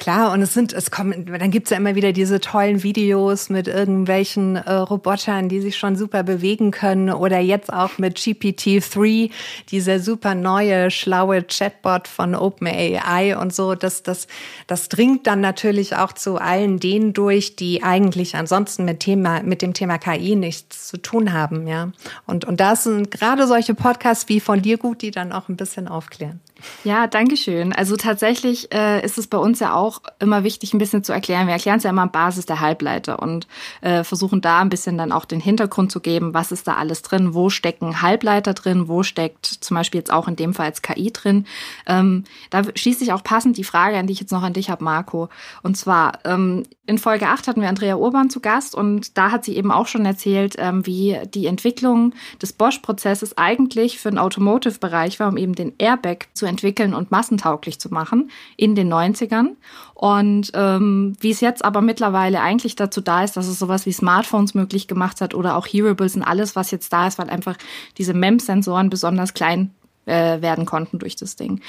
[0.00, 3.68] Klar, und es sind, es kommen, dann gibt's ja immer wieder diese tollen Videos mit
[3.68, 7.10] irgendwelchen äh, Robotern, die sich schon super bewegen können.
[7.10, 9.30] Oder jetzt auch mit GPT-3,
[9.70, 13.74] dieser super neue, schlaue Chatbot von OpenAI und so.
[13.74, 14.26] Das, das,
[14.66, 19.60] das dringt dann natürlich auch zu allen denen durch, die eigentlich ansonsten mit Thema, mit
[19.60, 21.92] dem Thema KI nichts zu tun haben, ja.
[22.26, 25.56] Und, und da sind gerade solche Podcasts wie von dir gut, die dann auch ein
[25.56, 26.40] bisschen aufklären.
[26.84, 27.72] Ja, danke schön.
[27.72, 31.46] Also tatsächlich äh, ist es bei uns ja auch immer wichtig, ein bisschen zu erklären.
[31.46, 33.46] Wir erklären es ja immer an Basis der Halbleiter und
[33.80, 37.02] äh, versuchen da ein bisschen dann auch den Hintergrund zu geben, was ist da alles
[37.02, 40.82] drin, wo stecken Halbleiter drin, wo steckt zum Beispiel jetzt auch in dem Fall als
[40.82, 41.46] KI drin.
[41.86, 44.70] Ähm, da schließt sich auch passend die Frage, an die ich jetzt noch an dich
[44.70, 45.28] habe, Marco.
[45.62, 49.44] Und zwar, ähm, in Folge 8 hatten wir Andrea Urban zu Gast und da hat
[49.44, 55.20] sie eben auch schon erzählt, ähm, wie die Entwicklung des Bosch-Prozesses eigentlich für den Automotive-Bereich
[55.20, 59.56] war, um eben den Airbag zu entwickeln und massentauglich zu machen in den 90ern.
[59.94, 63.92] Und ähm, wie es jetzt aber mittlerweile eigentlich dazu da ist, dass es sowas wie
[63.92, 67.56] Smartphones möglich gemacht hat oder auch Hearables und alles, was jetzt da ist, weil einfach
[67.96, 69.72] diese MEMS-Sensoren besonders klein
[70.04, 71.60] äh, werden konnten durch das Ding.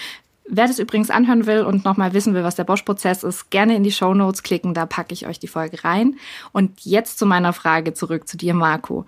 [0.53, 3.83] Wer das übrigens anhören will und nochmal wissen will, was der Bosch-Prozess ist, gerne in
[3.83, 6.17] die Show Notes klicken, da packe ich euch die Folge rein.
[6.51, 9.05] Und jetzt zu meiner Frage zurück zu dir, Marco.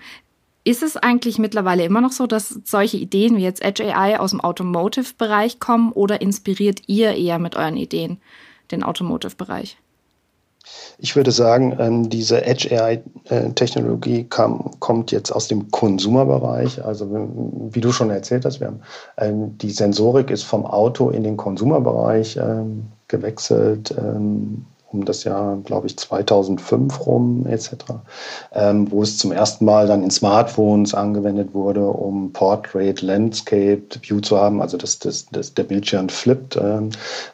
[0.65, 4.31] Ist es eigentlich mittlerweile immer noch so, dass solche Ideen wie jetzt Edge AI aus
[4.31, 8.19] dem Automotive-Bereich kommen oder inspiriert ihr eher mit euren Ideen
[8.71, 9.77] den Automotive-Bereich?
[10.97, 16.83] Ich würde sagen, ähm, diese Edge AI-Technologie kommt jetzt aus dem Konsumerbereich.
[16.83, 17.09] Also
[17.69, 18.79] wie du schon erzählt hast, haben,
[19.17, 23.93] ähm, die Sensorik ist vom Auto in den Konsumerbereich ähm, gewechselt
[24.93, 27.73] um das Jahr, glaube ich, 2005 rum etc.,
[28.53, 34.19] ähm, wo es zum ersten Mal dann in Smartphones angewendet wurde, um Portrait, Landscape View
[34.21, 36.89] zu haben, also dass das, das, der Bildschirm flippt, ähm,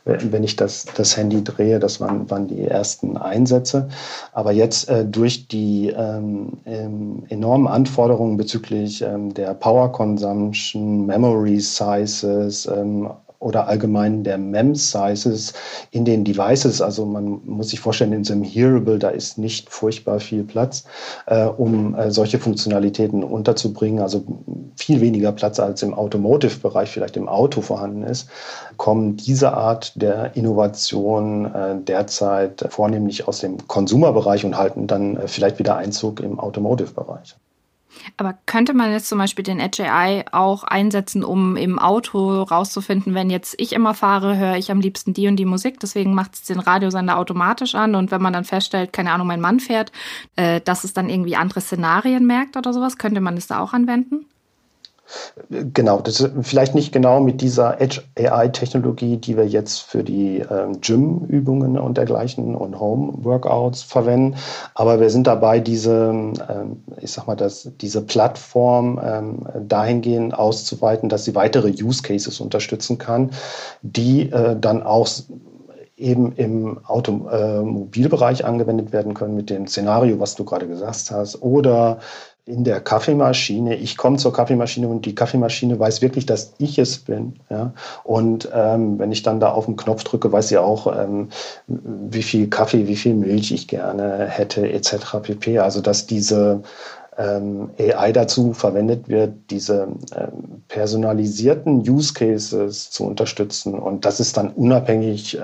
[0.06, 1.80] wenn ich das, das Handy drehe.
[1.80, 3.90] Das waren, waren die ersten Einsätze.
[4.34, 11.60] Aber jetzt äh, durch die ähm, ähm, enormen Anforderungen bezüglich ähm, der Power Consumption, Memory
[11.60, 13.10] Sizes, ähm,
[13.40, 15.54] oder allgemein der MEM-Sizes
[15.92, 16.82] in den Devices.
[16.82, 20.84] Also man muss sich vorstellen, in so einem Hearable, da ist nicht furchtbar viel Platz,
[21.26, 24.02] äh, um äh, solche Funktionalitäten unterzubringen.
[24.02, 24.24] Also
[24.76, 28.30] viel weniger Platz als im Automotive-Bereich vielleicht im Auto vorhanden ist,
[28.78, 35.28] kommen diese Art der Innovation äh, derzeit vornehmlich aus dem Konsumerbereich und halten dann äh,
[35.28, 37.36] vielleicht wieder Einzug im Automotive-Bereich.
[38.18, 43.14] Aber könnte man jetzt zum Beispiel den Edge AI auch einsetzen, um im Auto rauszufinden,
[43.14, 46.36] wenn jetzt ich immer fahre, höre ich am liebsten die und die Musik, deswegen macht
[46.36, 49.92] es den Radiosender automatisch an und wenn man dann feststellt, keine Ahnung, mein Mann fährt,
[50.36, 53.74] äh, dass es dann irgendwie andere Szenarien merkt oder sowas, könnte man das da auch
[53.74, 54.26] anwenden?
[55.50, 60.40] Genau, das ist vielleicht nicht genau mit dieser Edge AI-Technologie, die wir jetzt für die
[60.40, 64.36] ähm, Gym-Übungen und dergleichen und Home-Workouts verwenden.
[64.76, 71.10] Aber wir sind dabei, diese, ähm, ich sag mal, das, diese Plattform ähm, dahingehend auszuweiten,
[71.10, 73.32] dass sie weitere Use Cases unterstützen kann,
[73.82, 75.08] die äh, dann auch
[76.00, 81.42] eben im Automobilbereich äh, angewendet werden können mit dem Szenario, was du gerade gesagt hast,
[81.42, 82.00] oder
[82.50, 83.76] in der Kaffeemaschine.
[83.76, 87.36] Ich komme zur Kaffeemaschine und die Kaffeemaschine weiß wirklich, dass ich es bin.
[87.50, 87.74] Ja?
[88.04, 91.30] Und ähm, wenn ich dann da auf den Knopf drücke, weiß sie auch, ähm,
[91.68, 95.22] wie viel Kaffee, wie viel Milch ich gerne hätte, etc.
[95.22, 95.60] pp.
[95.60, 96.64] Also dass diese
[97.20, 103.74] ähm, AI dazu verwendet wird, diese ähm, personalisierten Use Cases zu unterstützen.
[103.74, 105.42] Und das ist dann unabhängig äh,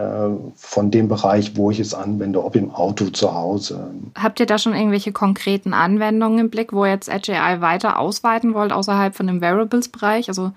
[0.56, 3.92] von dem Bereich, wo ich es anwende, ob im Auto, zu Hause.
[4.16, 8.00] Habt ihr da schon irgendwelche konkreten Anwendungen im Blick, wo ihr jetzt Edge AI weiter
[8.00, 10.30] ausweiten wollt, außerhalb von dem Variables-Bereich?
[10.30, 10.54] Also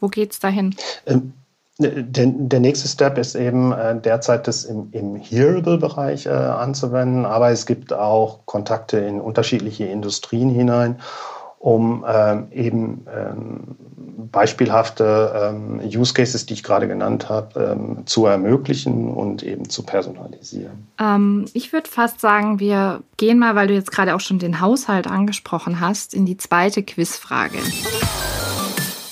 [0.00, 0.74] wo geht es dahin?
[1.06, 1.34] Ähm,
[1.82, 7.50] der, der, nächste Step ist eben äh, derzeit das im, im Hearable-Bereich äh, anzuwenden, aber
[7.50, 11.00] es gibt auch Kontakte in unterschiedliche Industrien hinein,
[11.58, 13.76] um ähm, eben ähm,
[14.32, 19.84] beispielhafte ähm, Use Cases, die ich gerade genannt habe, ähm, zu ermöglichen und eben zu
[19.84, 20.88] personalisieren.
[20.98, 24.60] Ähm, ich würde fast sagen, wir gehen mal, weil du jetzt gerade auch schon den
[24.60, 27.58] Haushalt angesprochen hast, in die zweite Quizfrage.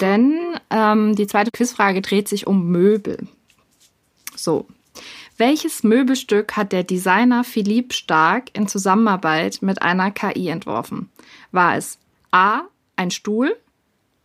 [0.00, 3.26] Denn ähm, die zweite Quizfrage dreht sich um Möbel.
[4.37, 4.66] So.
[5.37, 11.11] Welches Möbelstück hat der Designer Philippe Stark in Zusammenarbeit mit einer KI entworfen?
[11.50, 11.98] War es
[12.30, 12.62] A.
[12.96, 13.56] ein Stuhl,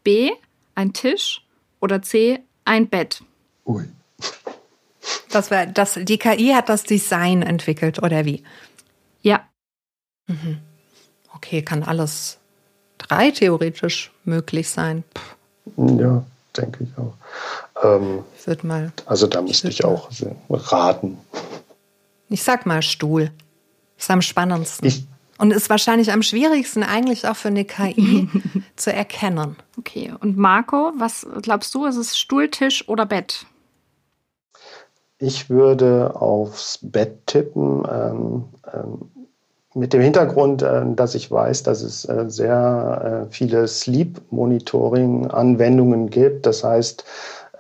[0.03, 0.31] B.
[0.75, 1.41] ein Tisch
[1.79, 2.39] oder C.
[2.65, 3.23] ein Bett?
[3.65, 3.86] Ui.
[5.29, 8.43] Das war, das, die KI hat das Design entwickelt, oder wie?
[9.21, 9.47] Ja.
[10.27, 10.60] Mhm.
[11.34, 12.39] Okay, kann alles
[12.97, 15.03] drei theoretisch möglich sein.
[15.75, 15.99] Puh.
[15.99, 16.25] Ja
[16.57, 17.13] denke ich auch.
[17.83, 18.91] Ähm, ich würde mal.
[19.05, 20.09] Also da müsste ich, ich auch
[20.49, 21.17] raten.
[22.29, 23.31] Ich sag mal Stuhl.
[23.97, 24.87] Ist am spannendsten.
[24.87, 25.05] Ich,
[25.37, 28.29] und ist wahrscheinlich am schwierigsten eigentlich auch für eine KI
[28.75, 29.57] zu erkennen.
[29.77, 33.45] Okay, und Marco, was glaubst du, ist es Stuhl, Tisch oder Bett?
[35.17, 37.83] Ich würde aufs Bett tippen.
[37.89, 39.24] Ähm, ähm,
[39.75, 46.45] mit dem Hintergrund, äh, dass ich weiß, dass es äh, sehr äh, viele Sleep-Monitoring-Anwendungen gibt.
[46.45, 47.03] Das heißt,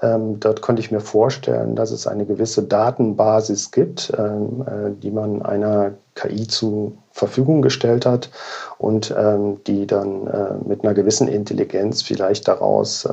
[0.01, 4.65] ähm, dort konnte ich mir vorstellen, dass es eine gewisse Datenbasis gibt, ähm,
[5.01, 8.29] die man einer KI zur Verfügung gestellt hat
[8.77, 10.29] und ähm, die dann
[10.65, 13.07] mit einer gewissen Intelligenz vielleicht daraus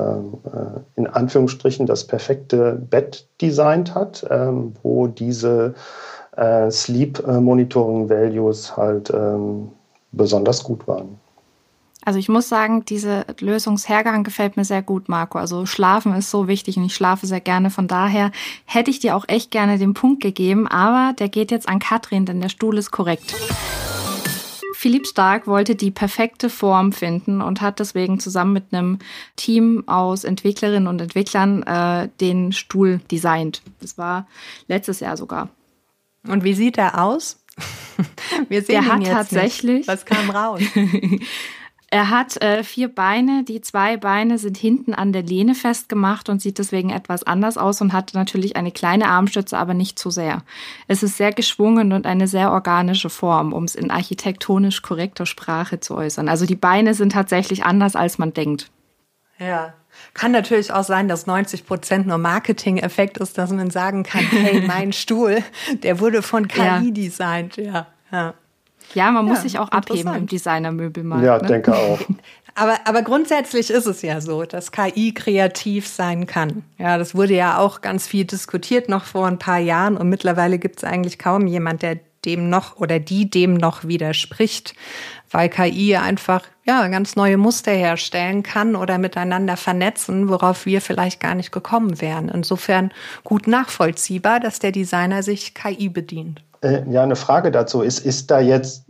[0.95, 4.25] in Anführungsstrichen das perfekte Bett designt hat,
[4.83, 5.73] wo diese
[6.35, 9.69] äh, Sleep Monitoring Values halt ähm,
[10.11, 11.19] besonders gut waren.
[12.05, 15.37] Also ich muss sagen, diese Lösungshergang gefällt mir sehr gut, Marco.
[15.37, 17.69] Also Schlafen ist so wichtig und ich schlafe sehr gerne.
[17.69, 18.31] Von daher
[18.65, 22.25] hätte ich dir auch echt gerne den Punkt gegeben, aber der geht jetzt an Katrin,
[22.25, 23.35] denn der Stuhl ist korrekt.
[24.73, 28.99] Philipp Stark wollte die perfekte Form finden und hat deswegen zusammen mit einem
[29.37, 33.61] Team aus Entwicklerinnen und Entwicklern äh, den Stuhl designt.
[33.79, 34.27] Das war
[34.67, 35.47] letztes Jahr sogar.
[36.27, 37.43] Und wie sieht er aus?
[38.49, 39.79] Wir sehen Der hat tatsächlich.
[39.79, 39.87] Nicht.
[39.87, 40.61] Was kam raus?
[41.89, 43.43] er hat äh, vier Beine.
[43.43, 47.81] Die zwei Beine sind hinten an der Lehne festgemacht und sieht deswegen etwas anders aus
[47.81, 50.43] und hat natürlich eine kleine Armstütze, aber nicht zu sehr.
[50.87, 55.79] Es ist sehr geschwungen und eine sehr organische Form, um es in architektonisch korrekter Sprache
[55.79, 56.29] zu äußern.
[56.29, 58.71] Also die Beine sind tatsächlich anders, als man denkt.
[59.37, 59.73] Ja.
[60.13, 64.61] Kann natürlich auch sein, dass 90 Prozent nur Marketing-Effekt ist, dass man sagen kann, hey,
[64.67, 65.43] mein Stuhl,
[65.83, 66.81] der wurde von KI ja.
[66.81, 67.57] designt.
[67.57, 68.33] Ja, ja.
[68.93, 71.25] Ja, man muss ja, sich auch abheben im Designermöbelmarkt.
[71.25, 71.47] Ja, ne?
[71.47, 71.99] denke auch.
[72.55, 76.63] Aber, aber grundsätzlich ist es ja so, dass KI kreativ sein kann.
[76.77, 80.59] Ja, das wurde ja auch ganz viel diskutiert noch vor ein paar Jahren und mittlerweile
[80.59, 84.75] gibt es eigentlich kaum jemand, der dem noch oder die dem noch widerspricht,
[85.33, 91.19] weil KI einfach ja ganz neue Muster herstellen kann oder miteinander vernetzen, worauf wir vielleicht
[91.19, 92.29] gar nicht gekommen wären.
[92.29, 92.91] Insofern
[93.25, 96.41] gut nachvollziehbar, dass der Designer sich KI bedient.
[96.61, 98.85] Äh, ja, eine Frage dazu ist, ist da jetzt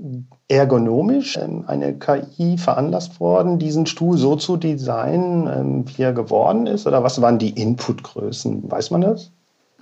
[0.47, 6.67] ergonomisch ähm, eine KI veranlasst worden, diesen Stuhl so zu designen, ähm, wie er geworden
[6.67, 6.85] ist?
[6.85, 8.69] Oder was waren die Inputgrößen?
[8.69, 9.31] Weiß man das?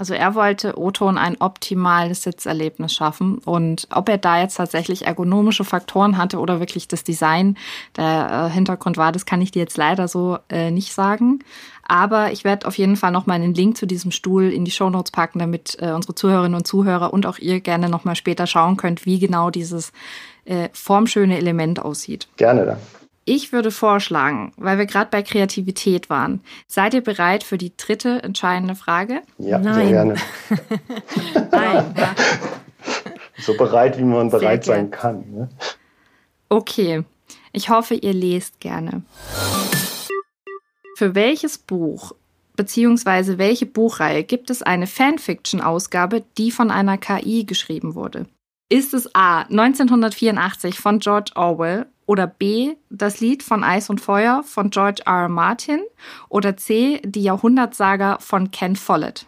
[0.01, 5.63] Also er wollte Oton ein optimales Sitzerlebnis schaffen und ob er da jetzt tatsächlich ergonomische
[5.63, 7.55] Faktoren hatte oder wirklich das Design,
[7.97, 11.43] der äh, Hintergrund war, das kann ich dir jetzt leider so äh, nicht sagen.
[11.87, 15.11] Aber ich werde auf jeden Fall nochmal einen Link zu diesem Stuhl in die Shownotes
[15.11, 19.05] packen, damit äh, unsere Zuhörerinnen und Zuhörer und auch ihr gerne nochmal später schauen könnt,
[19.05, 19.91] wie genau dieses
[20.45, 22.27] äh, formschöne Element aussieht.
[22.37, 22.77] Gerne dann.
[23.23, 28.23] Ich würde vorschlagen, weil wir gerade bei Kreativität waren, seid ihr bereit für die dritte
[28.23, 29.21] entscheidende Frage?
[29.37, 29.73] Ja, Nein.
[29.75, 30.15] sehr gerne.
[31.51, 31.95] Nein.
[33.37, 35.23] so bereit, wie man bereit sein kann.
[35.31, 35.49] Ne?
[36.49, 37.03] Okay,
[37.53, 39.03] ich hoffe, ihr lest gerne.
[40.97, 42.13] Für welches Buch
[42.55, 43.37] bzw.
[43.37, 48.25] welche Buchreihe gibt es eine Fanfiction-Ausgabe, die von einer KI geschrieben wurde?
[48.69, 54.43] Ist es A 1984 von George Orwell oder B, das Lied von Eis und Feuer
[54.43, 55.21] von George R.
[55.21, 55.29] R.
[55.29, 55.79] Martin?
[56.27, 59.27] Oder C, die Jahrhundertsaga von Ken Follett?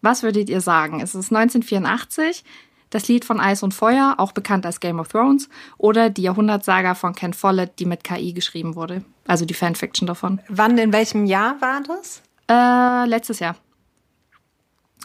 [0.00, 1.00] Was würdet ihr sagen?
[1.00, 2.42] Ist es 1984,
[2.88, 6.94] das Lied von Eis und Feuer, auch bekannt als Game of Thrones, oder die Jahrhundertsaga
[6.94, 9.04] von Ken Follett, die mit KI geschrieben wurde?
[9.26, 10.40] Also die Fanfiction davon.
[10.48, 12.22] Wann, in welchem Jahr war das?
[12.48, 13.56] Äh, letztes Jahr.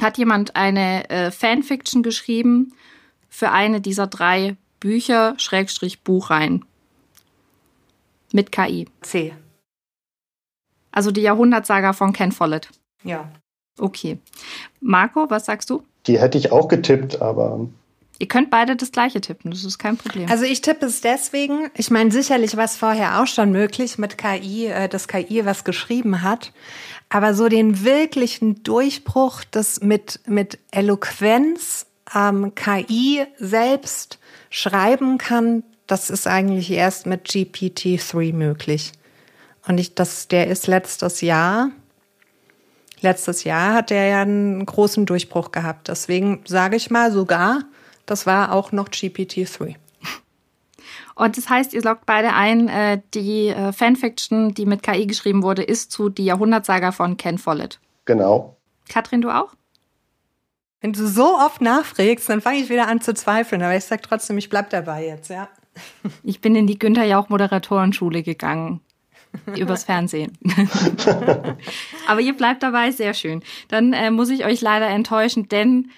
[0.02, 2.72] Hat jemand eine äh, Fanfiction geschrieben
[3.28, 6.64] für eine dieser drei Bücher, Schrägstrich Buchreihen.
[8.32, 8.88] Mit KI.
[9.02, 9.34] C.
[10.92, 12.70] Also die Jahrhundertsaga von Ken Follett.
[13.04, 13.30] Ja.
[13.78, 14.18] Okay.
[14.82, 15.84] Marco, was sagst du?
[16.08, 17.68] Die hätte ich auch getippt, aber.
[18.22, 20.30] Ihr könnt beide das gleiche tippen, das ist kein Problem.
[20.30, 24.18] Also ich tippe es deswegen, ich meine, sicherlich war es vorher auch schon möglich mit
[24.18, 26.52] KI, äh, dass KI was geschrieben hat.
[27.08, 36.12] Aber so den wirklichen Durchbruch, das mit, mit Eloquenz ähm, KI selbst schreiben kann, das
[36.12, 38.92] ist eigentlich erst mit GPT-3 möglich.
[39.68, 41.72] Und ich, das, der ist letztes Jahr,
[43.02, 45.88] letztes Jahr hat der ja einen großen Durchbruch gehabt.
[45.88, 47.64] Deswegen sage ich mal sogar,
[48.06, 49.76] das war auch noch GPT-3.
[51.16, 55.42] Und das heißt, ihr loggt beide ein, äh, die äh, Fanfiction, die mit KI geschrieben
[55.42, 57.80] wurde, ist zu Die Jahrhundertsaga von Ken Follett.
[58.06, 58.56] Genau.
[58.88, 59.54] Katrin, du auch?
[60.82, 63.64] Wenn du so oft nachfragst, dann fange ich wieder an zu zweifeln.
[63.64, 65.50] Aber ich sage trotzdem, ich bleib dabei jetzt, ja.
[66.24, 68.82] Ich bin in die Günther Jauch Moderatorenschule gegangen.
[69.56, 70.38] Übers Fernsehen.
[72.08, 73.44] Aber ihr bleibt dabei, sehr schön.
[73.68, 75.92] Dann äh, muss ich euch leider enttäuschen, denn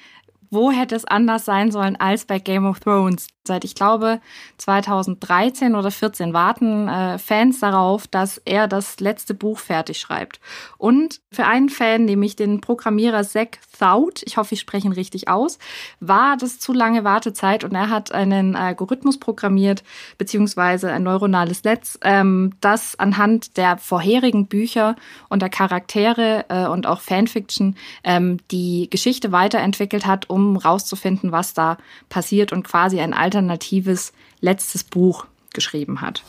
[0.49, 3.27] wo hätte es anders sein sollen als bei Game of Thrones?
[3.47, 4.21] Seit ich glaube
[4.57, 10.39] 2013 oder 14 warten äh, Fans darauf, dass er das letzte Buch fertig schreibt.
[10.77, 15.27] Und für einen Fan, nämlich den Programmierer Zack Thout, ich hoffe, ich spreche ihn richtig
[15.27, 15.57] aus,
[15.99, 19.83] war das zu lange Wartezeit und er hat einen Algorithmus programmiert,
[20.19, 24.95] beziehungsweise ein neuronales Netz, ähm, das anhand der vorherigen Bücher
[25.29, 31.55] und der Charaktere äh, und auch Fanfiction ähm, die Geschichte weiterentwickelt hat, um rauszufinden, was
[31.55, 31.77] da
[32.09, 36.23] passiert und quasi ein alternatives letztes Buch geschrieben hat.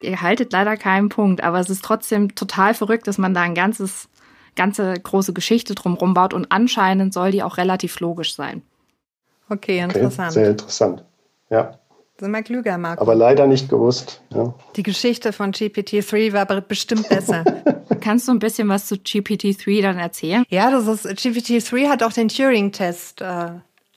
[0.00, 3.54] Ihr haltet leider keinen Punkt, aber es ist trotzdem total verrückt, dass man da ein
[3.54, 4.08] ganzes,
[4.54, 8.62] ganze große Geschichte drumherum baut und anscheinend soll die auch relativ logisch sein.
[9.48, 10.30] Okay, interessant.
[10.30, 11.04] Okay, sehr interessant.
[11.50, 11.78] Ja.
[12.18, 13.02] Sind wir klüger, Marco.
[13.02, 14.22] Aber leider nicht gewusst.
[14.32, 14.54] Ja.
[14.76, 17.44] Die Geschichte von GPT-3 war bestimmt besser.
[18.00, 20.44] Kannst du ein bisschen was zu GPT-3 dann erzählen?
[20.48, 23.50] Ja, das ist, GPT-3 hat auch den Turing-Test äh,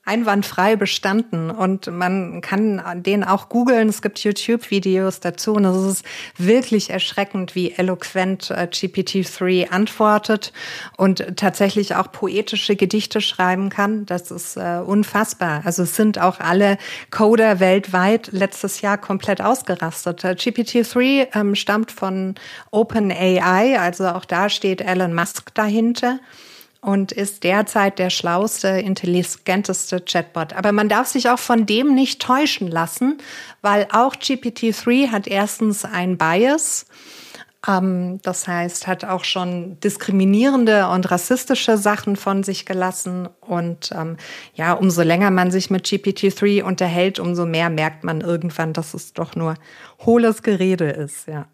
[0.07, 3.89] einwandfrei bestanden und man kann den auch googeln.
[3.89, 6.05] Es gibt YouTube-Videos dazu und es ist
[6.37, 10.53] wirklich erschreckend, wie eloquent äh, GPT-3 antwortet
[10.95, 14.05] und tatsächlich auch poetische Gedichte schreiben kann.
[14.05, 15.61] Das ist äh, unfassbar.
[15.65, 16.77] Also es sind auch alle
[17.11, 20.23] Coder weltweit letztes Jahr komplett ausgerastet.
[20.23, 22.35] Äh, GPT-3 ähm, stammt von
[22.71, 26.19] OpenAI, also auch da steht Elon Musk dahinter
[26.81, 30.53] und ist derzeit der schlauste, intelligenteste Chatbot.
[30.53, 33.17] Aber man darf sich auch von dem nicht täuschen lassen,
[33.61, 36.85] weil auch GPT-3 hat erstens ein Bias.
[37.67, 43.27] Ähm, das heißt, hat auch schon diskriminierende und rassistische Sachen von sich gelassen.
[43.41, 44.17] Und ähm,
[44.53, 49.13] ja, umso länger man sich mit GPT-3 unterhält, umso mehr merkt man irgendwann, dass es
[49.13, 49.55] doch nur
[50.05, 51.47] hohles Gerede ist, ja.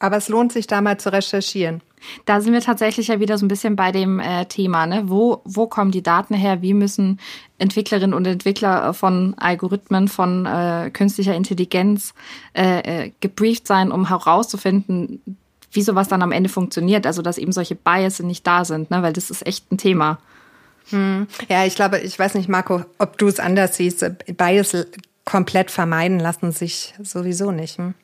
[0.00, 1.80] Aber es lohnt sich da mal zu recherchieren.
[2.24, 5.04] Da sind wir tatsächlich ja wieder so ein bisschen bei dem äh, Thema, ne?
[5.06, 6.62] Wo, wo kommen die Daten her?
[6.62, 7.20] Wie müssen
[7.58, 12.14] Entwicklerinnen und Entwickler von Algorithmen, von äh, künstlicher Intelligenz
[12.54, 15.20] äh, äh, gebrieft sein, um herauszufinden,
[15.72, 17.06] wie sowas dann am Ende funktioniert?
[17.06, 19.02] Also, dass eben solche Biases nicht da sind, ne?
[19.02, 20.18] Weil das ist echt ein Thema.
[20.90, 21.26] Hm.
[21.48, 24.04] Ja, ich glaube, ich weiß nicht, Marco, ob du es anders siehst.
[24.36, 24.76] Bias
[25.24, 27.78] komplett vermeiden lassen sich sowieso nicht.
[27.78, 27.94] Hm?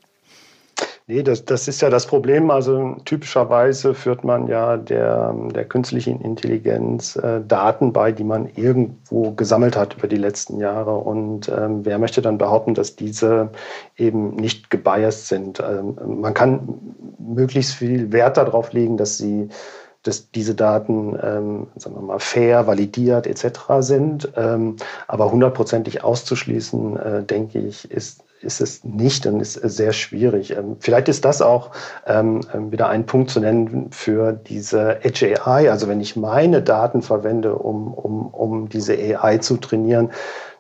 [1.11, 2.53] Nee, das, das ist ja das Problem.
[2.53, 9.33] Also typischerweise führt man ja der, der künstlichen Intelligenz äh, Daten bei, die man irgendwo
[9.33, 10.95] gesammelt hat über die letzten Jahre.
[10.99, 13.51] Und ähm, wer möchte dann behaupten, dass diese
[13.97, 15.59] eben nicht gebiased sind?
[15.59, 16.79] Ähm, man kann
[17.19, 19.49] möglichst viel Wert darauf legen, dass sie
[20.05, 23.59] dass diese Daten, ähm, sagen wir mal, fair, validiert etc.
[23.81, 24.33] sind.
[24.37, 24.77] Ähm,
[25.09, 30.57] aber hundertprozentig auszuschließen, äh, denke ich, ist, ist es nicht und ist sehr schwierig.
[30.57, 31.71] Ähm, vielleicht ist das auch
[32.07, 35.71] ähm, ähm, wieder ein Punkt zu nennen für diese Edge AI.
[35.71, 40.11] Also wenn ich meine Daten verwende, um, um, um diese AI zu trainieren,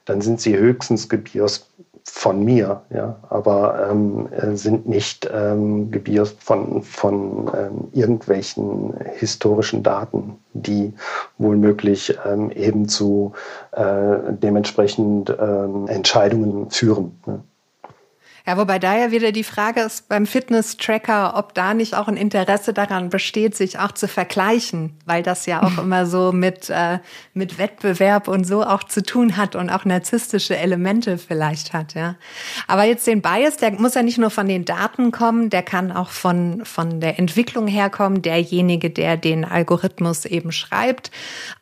[0.04, 1.70] dann sind sie höchstens gebios
[2.04, 9.82] von mir, ja, aber ähm, äh, sind nicht ähm, gebiert von, von ähm, irgendwelchen historischen
[9.82, 10.94] Daten, die
[11.38, 13.32] wohl möglich ähm, eben zu
[13.72, 17.20] äh, dementsprechend Entscheidungen führen.
[17.26, 17.40] Ne?
[18.50, 22.16] Ja, wobei da ja wieder die Frage ist beim Fitness-Tracker, ob da nicht auch ein
[22.16, 26.98] Interesse daran besteht, sich auch zu vergleichen, weil das ja auch immer so mit, äh,
[27.32, 32.16] mit Wettbewerb und so auch zu tun hat und auch narzisstische Elemente vielleicht hat, ja.
[32.66, 35.92] Aber jetzt den Bias, der muss ja nicht nur von den Daten kommen, der kann
[35.92, 41.12] auch von, von der Entwicklung herkommen, derjenige, der den Algorithmus eben schreibt.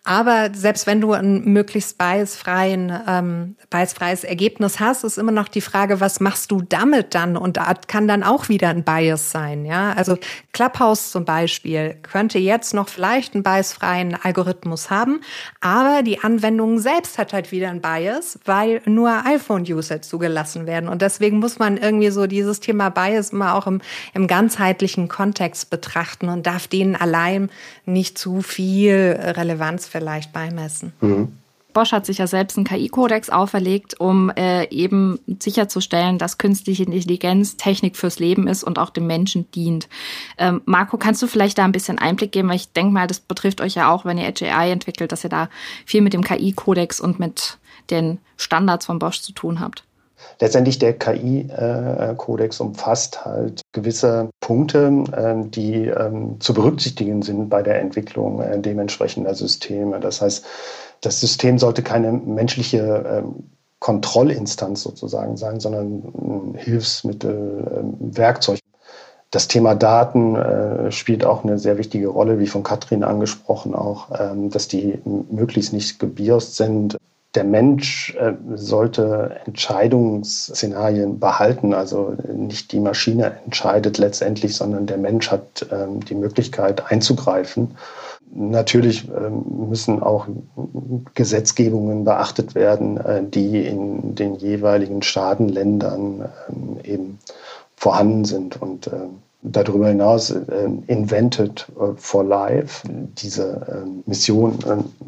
[0.04, 5.60] Aber selbst wenn du ein möglichst biasfreien, ähm, biasfreies Ergebnis hast, ist immer noch die
[5.60, 7.36] Frage, was machst du damit dann?
[7.36, 9.92] Und kann dann auch wieder ein Bias sein, ja.
[9.92, 10.16] Also
[10.52, 15.20] Clubhouse zum Beispiel könnte jetzt noch vielleicht einen biasfreien Algorithmus haben,
[15.60, 20.88] aber die Anwendung selbst hat halt wieder einen Bias, weil nur iPhone-User zugelassen werden.
[20.88, 23.80] Und deswegen muss man irgendwie so dieses Thema Bias immer auch im,
[24.14, 27.50] im ganzheitlichen Kontext betrachten und darf denen allein
[27.86, 30.92] nicht zu viel Relevanz vielleicht beimessen.
[31.00, 31.32] Mhm.
[31.78, 37.56] Bosch hat sich ja selbst einen KI-Kodex auferlegt, um äh, eben sicherzustellen, dass künstliche Intelligenz
[37.56, 39.88] Technik fürs Leben ist und auch dem Menschen dient.
[40.38, 42.48] Ähm, Marco, kannst du vielleicht da ein bisschen Einblick geben?
[42.48, 45.22] Weil ich denke mal, das betrifft euch ja auch, wenn ihr Edge AI entwickelt, dass
[45.22, 45.48] ihr da
[45.86, 47.58] viel mit dem KI-Kodex und mit
[47.90, 49.84] den Standards von Bosch zu tun habt.
[50.40, 57.80] Letztendlich der KI-Kodex umfasst halt gewisse Punkte, ähm, die ähm, zu berücksichtigen sind bei der
[57.80, 60.00] Entwicklung äh, dementsprechender Systeme.
[60.00, 60.44] Das heißt,
[61.00, 68.58] das System sollte keine menschliche ähm, Kontrollinstanz sozusagen sein, sondern ein Hilfsmittel, Werkzeug.
[69.30, 74.08] Das Thema Daten äh, spielt auch eine sehr wichtige Rolle, wie von Katrin angesprochen auch,
[74.50, 76.96] dass die möglichst nicht gebierst sind,
[77.34, 81.74] der Mensch äh, sollte Entscheidungsszenarien behalten.
[81.74, 87.76] Also nicht die Maschine entscheidet letztendlich, sondern der Mensch hat ähm, die Möglichkeit einzugreifen.
[88.34, 90.26] Natürlich ähm, müssen auch
[91.14, 97.18] Gesetzgebungen beachtet werden, äh, die in den jeweiligen Staatenländern ähm, eben
[97.76, 98.60] vorhanden sind.
[98.60, 98.90] Und
[99.42, 100.30] darüber hinaus
[100.88, 104.58] Invented for Life, diese Mission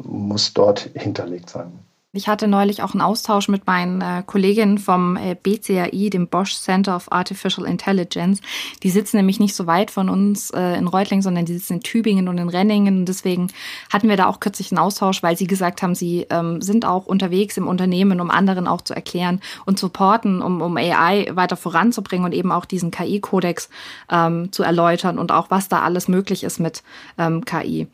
[0.03, 1.73] muss dort hinterlegt sein.
[2.13, 6.55] Ich hatte neulich auch einen Austausch mit meinen äh, Kolleginnen vom äh, BCAI, dem Bosch
[6.55, 8.41] Center of Artificial Intelligence.
[8.83, 11.79] Die sitzen nämlich nicht so weit von uns äh, in Reutlingen, sondern die sitzen in
[11.79, 12.99] Tübingen und in Renningen.
[12.99, 13.47] Und deswegen
[13.93, 17.05] hatten wir da auch kürzlich einen Austausch, weil sie gesagt haben, sie ähm, sind auch
[17.05, 22.25] unterwegs im Unternehmen, um anderen auch zu erklären und supporten, um, um AI weiter voranzubringen
[22.25, 23.69] und eben auch diesen KI-Kodex
[24.11, 26.83] ähm, zu erläutern und auch, was da alles möglich ist mit
[27.17, 27.87] ähm, KI.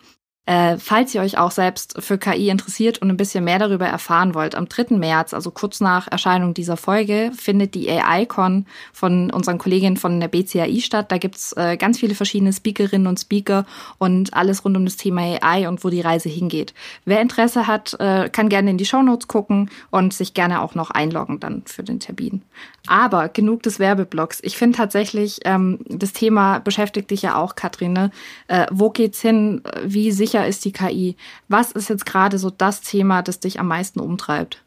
[0.48, 4.34] Äh, falls ihr euch auch selbst für KI interessiert und ein bisschen mehr darüber erfahren
[4.34, 4.96] wollt, am 3.
[4.96, 10.30] März, also kurz nach Erscheinung dieser Folge, findet die AI-Con von unseren Kolleginnen von der
[10.30, 11.12] BCAI statt.
[11.12, 13.66] Da gibt's äh, ganz viele verschiedene Speakerinnen und Speaker
[13.98, 16.74] und alles rund um das Thema AI und wo die Reise hingeht.
[17.04, 20.92] Wer Interesse hat, äh, kann gerne in die Shownotes gucken und sich gerne auch noch
[20.92, 22.42] einloggen dann für den Termin.
[22.88, 24.40] Aber genug des Werbeblocks.
[24.42, 27.94] Ich finde tatsächlich, ähm, das Thema beschäftigt dich ja auch, Katrin.
[27.94, 28.12] Ne?
[28.48, 29.62] Äh, wo geht's hin?
[29.84, 31.16] Wie sicher ist die KI?
[31.48, 34.64] Was ist jetzt gerade so das Thema, das dich am meisten umtreibt?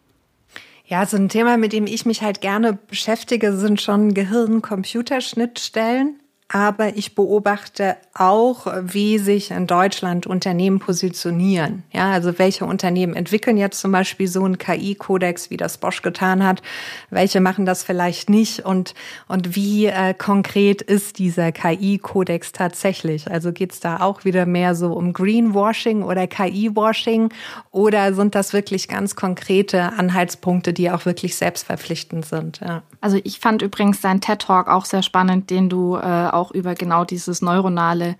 [0.86, 6.19] Ja, so ein Thema, mit dem ich mich halt gerne beschäftige, sind schon Gehirn-Computerschnittstellen.
[6.52, 11.84] Aber ich beobachte auch, wie sich in Deutschland Unternehmen positionieren.
[11.92, 16.44] Ja, also welche Unternehmen entwickeln jetzt zum Beispiel so einen KI-Kodex, wie das Bosch getan
[16.44, 16.60] hat,
[17.08, 18.94] welche machen das vielleicht nicht und,
[19.28, 23.30] und wie äh, konkret ist dieser KI-Kodex tatsächlich?
[23.30, 27.28] Also geht's da auch wieder mehr so um Greenwashing oder KI-Washing
[27.70, 32.58] oder sind das wirklich ganz konkrete Anhaltspunkte, die auch wirklich selbstverpflichtend sind?
[32.58, 32.82] Ja.
[33.00, 37.04] Also ich fand übrigens deinen TED-Talk auch sehr spannend, den du äh, auch über genau
[37.04, 38.16] dieses neuronale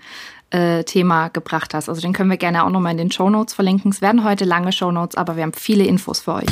[0.50, 1.88] äh, Thema gebracht hast.
[1.88, 3.90] Also den können wir gerne auch nochmal in den Show Notes verlinken.
[3.90, 6.48] Es werden heute lange Show Notes, aber wir haben viele Infos für euch.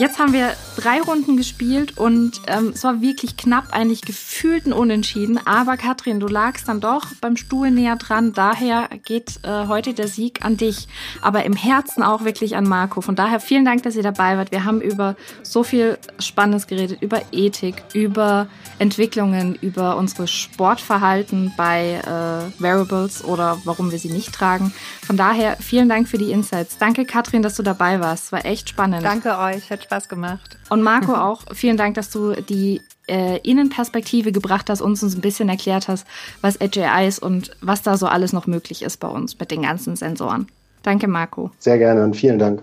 [0.00, 4.72] Jetzt haben wir drei Runden gespielt und ähm, es war wirklich knapp, eigentlich gefühlt ein
[4.72, 5.38] Unentschieden.
[5.46, 8.32] Aber Katrin, du lagst dann doch beim Stuhl näher dran.
[8.32, 10.88] Daher geht äh, heute der Sieg an dich,
[11.20, 13.00] aber im Herzen auch wirklich an Marco.
[13.00, 14.50] Von daher vielen Dank, dass ihr dabei wart.
[14.50, 18.46] Wir haben über so viel Spannendes geredet, über Ethik, über
[18.78, 24.72] Entwicklungen, über unsere Sportverhalten bei äh, Variables oder warum wir sie nicht tragen.
[25.02, 26.78] Von daher vielen Dank für die Insights.
[26.78, 28.32] Danke, Katrin, dass du dabei warst.
[28.32, 29.04] War echt spannend.
[29.04, 29.70] Danke euch.
[29.70, 30.58] Hat Spaß gemacht.
[30.68, 32.80] Und Marco auch, vielen Dank, dass du die
[33.10, 36.06] äh, Innenperspektive gebracht hast, uns, uns ein bisschen erklärt hast,
[36.40, 39.50] was Edge AI ist und was da so alles noch möglich ist bei uns mit
[39.50, 40.46] den ganzen Sensoren.
[40.82, 41.50] Danke, Marco.
[41.58, 42.62] Sehr gerne und vielen Dank.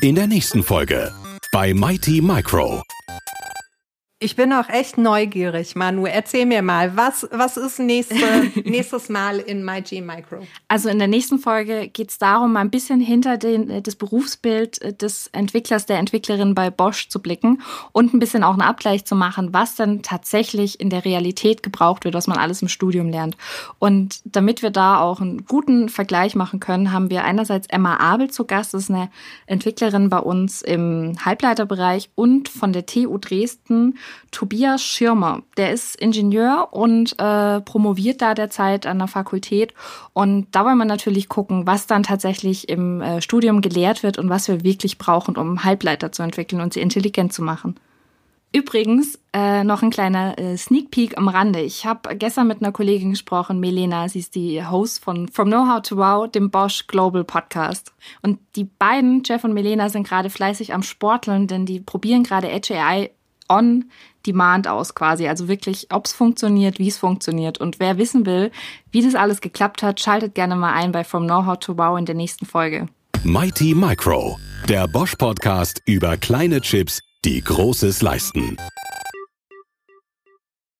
[0.00, 1.12] In der nächsten Folge
[1.52, 2.82] bei Mighty Micro.
[4.22, 6.04] Ich bin auch echt neugierig, Manu.
[6.04, 8.14] Erzähl mir mal, was, was ist nächste,
[8.66, 10.46] nächstes Mal in MyG Micro?
[10.68, 15.00] Also in der nächsten Folge geht es darum, mal ein bisschen hinter den, das Berufsbild
[15.00, 17.62] des Entwicklers, der Entwicklerin bei Bosch zu blicken
[17.92, 22.04] und ein bisschen auch einen Abgleich zu machen, was dann tatsächlich in der Realität gebraucht
[22.04, 23.38] wird, was man alles im Studium lernt.
[23.78, 28.30] Und damit wir da auch einen guten Vergleich machen können, haben wir einerseits Emma Abel
[28.30, 29.08] zu Gast, das ist eine
[29.46, 33.94] Entwicklerin bei uns im Halbleiterbereich und von der TU Dresden
[34.30, 35.42] Tobias Schirmer.
[35.56, 39.74] Der ist Ingenieur und äh, promoviert da derzeit an der Fakultät.
[40.12, 44.28] Und da wollen wir natürlich gucken, was dann tatsächlich im äh, Studium gelehrt wird und
[44.28, 47.78] was wir wirklich brauchen, um Halbleiter zu entwickeln und sie intelligent zu machen.
[48.52, 51.60] Übrigens, äh, noch ein kleiner äh, Sneak Peek am Rande.
[51.60, 55.82] Ich habe gestern mit einer Kollegin gesprochen, Melena, sie ist die Host von From Know-How
[55.82, 57.92] to Wow, dem Bosch Global Podcast.
[58.22, 62.50] Und die beiden, Jeff und Melena, sind gerade fleißig am Sporteln, denn die probieren gerade
[62.50, 63.10] Edge AI
[63.50, 63.90] on
[64.26, 65.28] Demand aus quasi.
[65.28, 67.58] Also wirklich, ob es funktioniert, wie es funktioniert.
[67.58, 68.50] Und wer wissen will,
[68.90, 72.04] wie das alles geklappt hat, schaltet gerne mal ein bei From Know-How to Wow in
[72.04, 72.88] der nächsten Folge.
[73.24, 74.38] Mighty Micro,
[74.68, 78.56] der Bosch Podcast über kleine Chips, die Großes leisten.